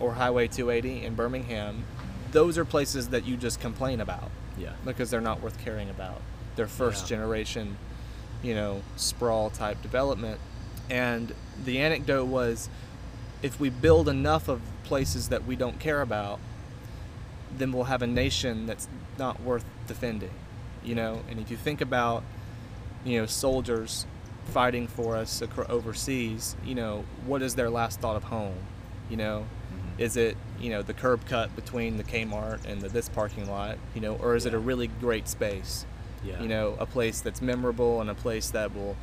or 0.00 0.14
Highway 0.14 0.48
280 0.48 1.04
in 1.04 1.14
Birmingham, 1.14 1.84
those 2.32 2.58
are 2.58 2.64
places 2.64 3.08
that 3.08 3.24
you 3.24 3.36
just 3.36 3.60
complain 3.60 4.00
about 4.00 4.30
Yeah. 4.58 4.72
because 4.84 5.10
they're 5.10 5.20
not 5.20 5.40
worth 5.40 5.58
caring 5.64 5.88
about. 5.90 6.20
They're 6.56 6.66
first 6.66 7.02
Yeah. 7.04 7.16
generation, 7.16 7.76
you 8.42 8.54
know, 8.54 8.82
sprawl 8.96 9.50
type 9.50 9.80
development. 9.82 10.40
And 10.90 11.34
the 11.64 11.78
anecdote 11.78 12.26
was 12.26 12.68
if 13.42 13.60
we 13.60 13.70
build 13.70 14.08
enough 14.08 14.48
of 14.48 14.60
places 14.84 15.28
that 15.28 15.44
we 15.46 15.54
don't 15.56 15.78
care 15.78 16.00
about, 16.00 16.38
then 17.56 17.72
we'll 17.72 17.84
have 17.84 18.02
a 18.02 18.06
nation 18.06 18.66
that's 18.66 18.88
not 19.18 19.40
worth 19.42 19.64
defending, 19.86 20.30
you 20.82 20.94
know? 20.94 21.20
And 21.30 21.38
if 21.38 21.50
you 21.50 21.56
think 21.56 21.80
about 21.80 22.22
you 23.04 23.20
know, 23.20 23.26
soldiers 23.26 24.06
fighting 24.46 24.86
for 24.88 25.14
us 25.14 25.42
overseas, 25.68 26.56
you 26.64 26.74
know, 26.74 27.04
what 27.26 27.42
is 27.42 27.54
their 27.54 27.68
last 27.68 28.00
thought 28.00 28.16
of 28.16 28.24
home? 28.24 28.56
You 29.10 29.18
know. 29.18 29.44
Is 29.98 30.16
it 30.16 30.36
you 30.60 30.70
know 30.70 30.82
the 30.82 30.94
curb 30.94 31.26
cut 31.26 31.54
between 31.56 31.96
the 31.96 32.04
Kmart 32.04 32.64
and 32.64 32.80
the, 32.80 32.88
this 32.88 33.08
parking 33.08 33.48
lot? 33.48 33.78
You 33.94 34.00
know, 34.00 34.16
or 34.16 34.34
is 34.34 34.46
it 34.46 34.54
a 34.54 34.58
really 34.58 34.88
great 34.88 35.28
space? 35.28 35.86
Yeah. 36.24 36.40
You 36.40 36.48
know, 36.48 36.76
a 36.78 36.86
place 36.86 37.20
that's 37.20 37.42
memorable 37.42 38.00
and 38.00 38.08
a 38.08 38.14
place 38.14 38.50
that 38.50 38.74
will 38.74 38.96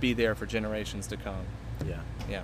be 0.00 0.12
there 0.12 0.34
for 0.34 0.46
generations 0.46 1.06
to 1.08 1.16
come. 1.16 1.44
Yeah. 1.86 2.00
Yeah. 2.30 2.42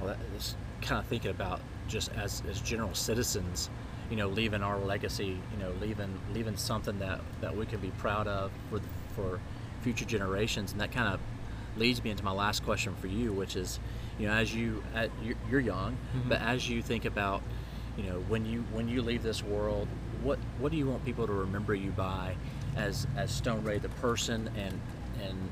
Well, 0.00 0.10
that 0.10 0.18
is 0.36 0.54
kind 0.80 1.00
of 1.00 1.06
thinking 1.06 1.30
about 1.30 1.60
just 1.88 2.12
as 2.12 2.42
as 2.48 2.60
general 2.60 2.94
citizens, 2.94 3.70
you 4.10 4.16
know, 4.16 4.28
leaving 4.28 4.62
our 4.62 4.78
legacy, 4.78 5.38
you 5.52 5.58
know, 5.58 5.72
leaving 5.80 6.18
leaving 6.32 6.56
something 6.56 6.98
that 7.00 7.20
that 7.40 7.56
we 7.56 7.66
can 7.66 7.80
be 7.80 7.90
proud 7.98 8.26
of 8.26 8.50
for 8.70 8.80
for 9.14 9.40
future 9.82 10.04
generations, 10.04 10.72
and 10.72 10.80
that 10.80 10.92
kind 10.92 11.12
of 11.12 11.20
leads 11.76 12.02
me 12.02 12.10
into 12.10 12.24
my 12.24 12.32
last 12.32 12.64
question 12.64 12.94
for 12.96 13.06
you, 13.06 13.32
which 13.32 13.54
is, 13.54 13.78
you 14.18 14.26
know, 14.28 14.32
as 14.34 14.54
you 14.54 14.82
at, 14.94 15.10
you're, 15.22 15.36
you're 15.50 15.60
young, 15.60 15.96
Mhm. 16.16 16.28
but 16.28 16.40
as 16.40 16.68
you 16.68 16.82
think 16.82 17.04
about, 17.04 17.42
you 17.96 18.04
know, 18.04 18.20
when 18.28 18.46
you 18.46 18.64
when 18.72 18.88
you 18.88 19.02
leave 19.02 19.22
this 19.22 19.42
world, 19.42 19.88
what 20.22 20.38
what 20.58 20.72
do 20.72 20.78
you 20.78 20.86
want 20.86 21.04
people 21.04 21.26
to 21.26 21.32
remember 21.32 21.74
you 21.74 21.90
by, 21.90 22.34
as 22.76 23.06
as 23.16 23.30
Stone 23.30 23.64
Ray 23.64 23.78
the 23.78 23.88
person, 23.90 24.48
and 24.56 24.80
and 25.22 25.50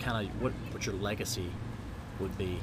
kind 0.00 0.26
of 0.28 0.42
what 0.42 0.52
what 0.72 0.86
your 0.86 0.94
legacy 0.96 1.50
would 2.18 2.36
be. 2.38 2.58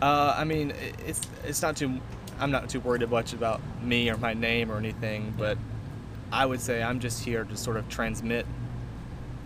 Uh, 0.00 0.34
I 0.36 0.44
mean, 0.44 0.72
it's 1.06 1.20
it's 1.44 1.62
not 1.62 1.76
too. 1.76 2.00
I'm 2.40 2.50
not 2.50 2.68
too 2.68 2.80
worried 2.80 3.08
much 3.08 3.32
about 3.34 3.60
me 3.82 4.10
or 4.10 4.16
my 4.16 4.34
name 4.34 4.72
or 4.72 4.76
anything, 4.78 5.32
but 5.38 5.58
I 6.32 6.46
would 6.46 6.60
say 6.60 6.82
I'm 6.82 6.98
just 6.98 7.22
here 7.24 7.44
to 7.44 7.56
sort 7.56 7.76
of 7.76 7.88
transmit 7.88 8.46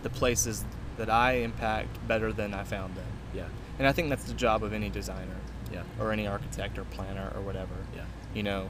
the 0.03 0.09
places 0.09 0.63
that 0.97 1.09
I 1.09 1.33
impact 1.39 1.89
better 2.07 2.31
than 2.33 2.53
I 2.53 2.63
found 2.63 2.95
them. 2.95 3.05
Yeah. 3.35 3.43
And 3.79 3.87
I 3.87 3.91
think 3.91 4.09
that's 4.09 4.23
the 4.25 4.33
job 4.33 4.63
of 4.63 4.73
any 4.73 4.89
designer 4.89 5.35
Yeah. 5.71 5.83
or 5.99 6.11
any 6.11 6.27
architect 6.27 6.77
or 6.77 6.83
planner 6.85 7.31
or 7.35 7.41
whatever. 7.41 7.73
Yeah. 7.95 8.05
You 8.33 8.43
know, 8.43 8.69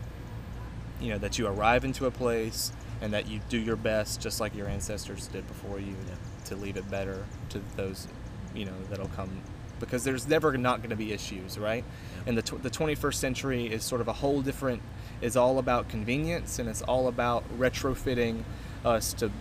you 0.99 1.09
know 1.09 1.17
that 1.19 1.37
you 1.37 1.47
arrive 1.47 1.85
into 1.85 2.05
a 2.07 2.11
place 2.11 2.71
and 3.01 3.13
that 3.13 3.27
you 3.29 3.39
do 3.49 3.57
your 3.57 3.75
best, 3.75 4.19
just 4.21 4.39
like 4.39 4.55
your 4.55 4.67
ancestors 4.67 5.27
did 5.27 5.47
before 5.47 5.79
you, 5.79 5.95
Yeah. 6.07 6.15
to 6.45 6.55
leave 6.55 6.77
it 6.77 6.89
better 6.89 7.25
to 7.49 7.61
those, 7.75 8.07
you 8.55 8.65
know, 8.65 8.73
that'll 8.89 9.07
come. 9.09 9.29
Because 9.79 10.03
there's 10.03 10.27
never 10.27 10.57
not 10.57 10.79
going 10.79 10.89
to 10.89 10.95
be 10.95 11.13
issues, 11.13 11.57
right? 11.59 11.83
Yeah. 12.15 12.23
And 12.25 12.37
the 12.37 12.41
tw- 12.41 12.61
the 12.63 12.69
21st 12.71 13.19
century 13.19 13.67
is 13.67 13.83
sort 13.83 14.01
of 14.01 14.07
a 14.07 14.13
whole 14.13 14.41
different. 14.41 14.81
is 15.19 15.35
all 15.35 15.57
about 15.57 15.89
convenience 15.89 16.59
and 16.59 16.69
it's 16.69 16.83
all 16.83 17.07
about 17.07 17.43
retrofitting 17.57 18.43
us 18.85 19.13
to 19.13 19.31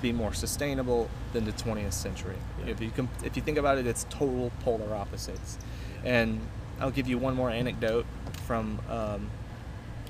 be 0.00 0.12
more 0.12 0.32
sustainable 0.32 1.08
than 1.32 1.44
the 1.44 1.52
20th 1.52 1.92
century. 1.92 2.36
Yeah. 2.60 2.72
If 2.72 2.80
you 2.80 2.90
com- 2.90 3.08
if 3.24 3.36
you 3.36 3.42
think 3.42 3.58
about 3.58 3.78
it, 3.78 3.86
it's 3.86 4.04
total 4.10 4.52
polar 4.60 4.94
opposites. 4.94 5.58
And 6.04 6.40
I'll 6.80 6.90
give 6.90 7.08
you 7.08 7.18
one 7.18 7.34
more 7.34 7.50
anecdote 7.50 8.06
from 8.46 8.78
um, 8.88 9.30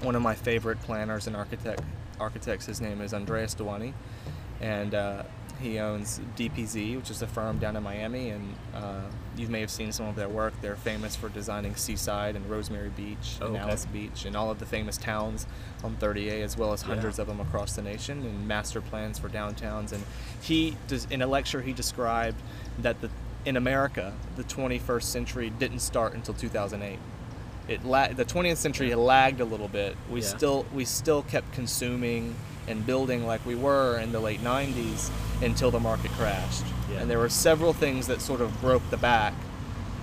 one 0.02 0.14
of 0.14 0.22
my 0.22 0.34
favorite 0.34 0.80
planners 0.80 1.26
and 1.26 1.36
architect 1.36 1.82
architects. 2.18 2.66
His 2.66 2.80
name 2.80 3.00
is 3.00 3.14
Andreas 3.14 3.54
Duany, 3.54 3.92
and 4.60 4.94
uh, 4.94 5.22
he 5.60 5.78
owns 5.78 6.20
DPZ, 6.36 6.96
which 6.96 7.10
is 7.10 7.22
a 7.22 7.26
firm 7.26 7.58
down 7.58 7.76
in 7.76 7.82
Miami. 7.82 8.30
And 8.30 8.54
uh, 8.74 9.00
you 9.36 9.48
may 9.48 9.60
have 9.60 9.70
seen 9.70 9.92
some 9.92 10.06
of 10.06 10.16
their 10.16 10.28
work. 10.28 10.54
They're 10.60 10.76
famous 10.76 11.16
for 11.16 11.28
designing 11.28 11.74
Seaside 11.76 12.36
and 12.36 12.48
Rosemary 12.48 12.90
Beach 12.90 13.36
Oh, 13.40 13.46
and 13.48 13.56
okay. 13.56 13.64
Alys 13.64 13.86
Beach 13.86 14.24
and 14.24 14.36
all 14.36 14.50
of 14.50 14.58
the 14.58 14.66
famous 14.66 14.96
towns 14.96 15.46
on 15.84 15.96
30A, 15.96 16.42
as 16.42 16.56
well 16.56 16.72
as 16.72 16.82
Yeah. 16.82 16.88
hundreds 16.88 17.18
of 17.18 17.26
them 17.26 17.40
across 17.40 17.74
the 17.74 17.82
nation, 17.82 18.18
and 18.24 18.46
master 18.46 18.80
plans 18.80 19.18
for 19.18 19.28
downtowns. 19.28 19.92
And 19.92 20.04
he 20.40 20.76
does 20.88 21.06
in 21.10 21.22
a 21.22 21.26
lecture 21.26 21.62
he 21.62 21.72
described 21.72 22.36
that 22.78 23.00
the 23.00 23.10
in 23.44 23.56
America 23.56 24.12
the 24.36 24.42
21st 24.42 25.04
century 25.04 25.50
didn't 25.50 25.78
start 25.78 26.14
until 26.14 26.34
2008 26.34 26.98
it 27.68 27.84
la- 27.84 28.08
the 28.08 28.24
20th 28.24 28.56
century 28.56 28.88
Yeah. 28.88 28.96
lagged 28.96 29.40
a 29.40 29.44
little 29.44 29.68
bit. 29.68 29.96
We 30.10 30.20
Yeah. 30.20 30.26
still 30.26 30.66
we 30.74 30.84
still 30.84 31.22
kept 31.22 31.52
consuming 31.52 32.34
and 32.68 32.84
building 32.84 33.26
like 33.26 33.44
we 33.46 33.54
were 33.54 33.98
in 33.98 34.12
the 34.12 34.20
late 34.20 34.40
90s 34.42 35.10
until 35.42 35.70
the 35.70 35.80
market 35.80 36.10
crashed. 36.12 36.64
Yeah. 36.90 37.00
And 37.00 37.10
there 37.10 37.18
were 37.18 37.28
several 37.28 37.72
things 37.72 38.06
that 38.06 38.20
sort 38.20 38.40
of 38.40 38.60
broke 38.60 38.88
the 38.90 38.96
back 38.96 39.34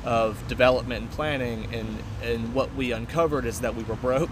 of 0.05 0.45
development 0.47 1.01
and 1.03 1.11
planning 1.11 1.73
and 1.73 1.97
and 2.21 2.53
what 2.53 2.73
we 2.75 2.91
uncovered 2.91 3.45
is 3.45 3.61
that 3.61 3.73
we 3.75 3.83
were 3.83 3.95
broke 3.95 4.29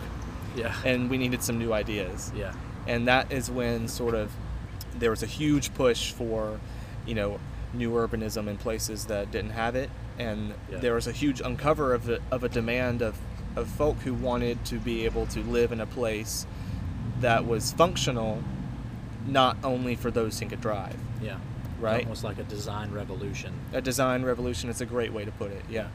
Yeah. 0.56 0.76
and 0.86 1.10
we 1.10 1.18
needed 1.18 1.42
some 1.44 1.58
new 1.58 1.72
ideas. 1.74 2.32
yeah. 2.36 2.54
And 2.88 3.08
that 3.08 3.32
is 3.32 3.50
when 3.50 3.88
sort 3.88 4.16
of 4.16 4.32
there 4.96 5.12
was 5.12 5.24
a 5.24 5.28
huge 5.28 5.74
push 5.74 6.12
for, 6.12 6.60
you 7.06 7.16
know, 7.16 7.40
new 7.74 7.92
urbanism 7.92 8.48
in 8.48 8.58
places 8.58 9.06
that 9.06 9.32
didn't 9.32 9.52
have 9.52 9.76
it, 9.76 9.90
and 10.20 10.54
Yeah. 10.70 10.80
there 10.80 10.94
was 10.96 11.08
a 11.08 11.12
huge 11.14 11.40
uncover 11.40 11.94
of 11.94 12.10
a, 12.10 12.20
of 12.32 12.44
a 12.44 12.50
demand 12.50 13.02
of, 13.02 13.18
of 13.56 13.68
folk 13.70 13.98
who 14.02 14.14
wanted 14.14 14.66
to 14.66 14.76
be 14.76 15.06
able 15.06 15.26
to 15.28 15.40
live 15.44 15.72
in 15.72 15.80
a 15.80 15.86
place 15.86 16.46
that 17.22 17.46
was 17.46 17.72
functional, 17.74 18.44
not 19.28 19.58
only 19.64 19.96
for 19.96 20.12
those 20.12 20.40
who 20.40 20.48
could 20.48 20.62
drive. 20.62 20.96
Yeah. 21.22 21.38
Right. 21.80 22.04
Almost 22.04 22.24
like 22.24 22.38
a 22.38 22.44
design 22.44 22.92
revolution. 22.92 23.54
A 23.74 23.82
design 23.82 24.24
revolution 24.24 24.70
is 24.70 24.82
a 24.82 24.86
great 24.86 25.14
way 25.14 25.26
to 25.26 25.32
put 25.32 25.52
it. 25.52 25.64
Yeah. 25.70 25.88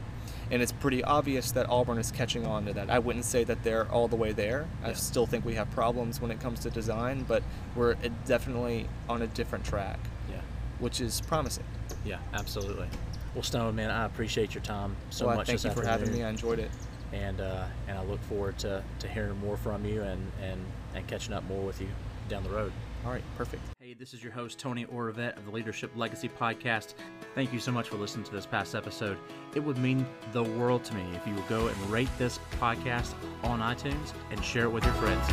And 0.49 0.61
it's 0.61 0.71
pretty 0.71 1.03
obvious 1.03 1.51
that 1.51 1.69
Auburn 1.69 1.97
is 1.97 2.11
catching 2.11 2.45
on 2.45 2.65
to 2.65 2.73
that. 2.73 2.89
I 2.89 2.99
wouldn't 2.99 3.25
say 3.25 3.43
that 3.45 3.63
they're 3.63 3.89
all 3.91 4.07
the 4.07 4.15
way 4.15 4.31
there. 4.31 4.67
I 4.83 4.93
still 4.93 5.25
think 5.25 5.45
we 5.45 5.55
have 5.55 5.69
problems 5.71 6.21
when 6.21 6.31
it 6.31 6.39
comes 6.39 6.61
to 6.61 6.69
design, 6.69 7.25
but 7.27 7.43
we're 7.75 7.93
uh, 7.93 8.09
definitely 8.25 8.87
on 9.09 9.21
a 9.21 9.27
different 9.27 9.65
track, 9.65 9.99
Yeah. 10.29 10.37
which 10.79 11.01
is 11.01 11.19
promising. 11.21 11.65
Yeah. 12.05 12.19
Absolutely. 12.33 12.87
Well, 13.35 13.43
Stone, 13.43 13.75
man, 13.75 13.91
I 13.91 14.05
appreciate 14.05 14.55
your 14.55 14.63
time 14.63 14.95
so 15.09 15.27
well, 15.27 15.35
much 15.37 15.47
thank 15.47 15.63
you 15.63 15.71
for 15.71 15.85
having 15.85 16.11
me. 16.13 16.23
I 16.23 16.29
enjoyed 16.29 16.59
it. 16.59 16.71
And 17.13 17.41
uh, 17.41 17.65
and 17.87 17.97
I 17.97 18.03
look 18.03 18.21
forward 18.23 18.57
to, 18.59 18.83
to 18.99 19.07
hearing 19.07 19.37
more 19.39 19.57
from 19.57 19.85
you 19.85 20.01
and, 20.01 20.31
and, 20.41 20.63
and 20.95 21.07
catching 21.07 21.33
up 21.33 21.43
more 21.45 21.61
with 21.61 21.81
you 21.81 21.87
down 22.29 22.43
the 22.43 22.49
road. 22.49 22.71
All 23.05 23.11
right, 23.11 23.23
perfect. 23.37 23.63
Hey, 23.79 23.93
this 23.93 24.13
is 24.13 24.21
your 24.21 24.33
host, 24.33 24.59
Tony 24.59 24.85
Oravette 24.85 25.37
of 25.37 25.45
the 25.45 25.51
Leadership 25.51 25.91
Legacy 25.95 26.29
Podcast. 26.29 26.95
Thank 27.35 27.53
you 27.53 27.59
so 27.59 27.71
much 27.71 27.87
for 27.87 27.95
listening 27.95 28.25
to 28.25 28.31
this 28.31 28.45
past 28.45 28.75
episode. 28.75 29.17
It 29.55 29.61
would 29.61 29.77
mean 29.77 30.05
the 30.33 30.43
world 30.43 30.83
to 30.85 30.95
me 30.95 31.05
if 31.15 31.25
you 31.25 31.33
would 31.33 31.47
go 31.47 31.67
and 31.67 31.77
rate 31.89 32.09
this 32.17 32.39
podcast 32.59 33.13
on 33.43 33.59
iTunes 33.59 34.13
and 34.31 34.43
share 34.43 34.63
it 34.63 34.71
with 34.71 34.83
your 34.83 34.93
friends. 34.95 35.25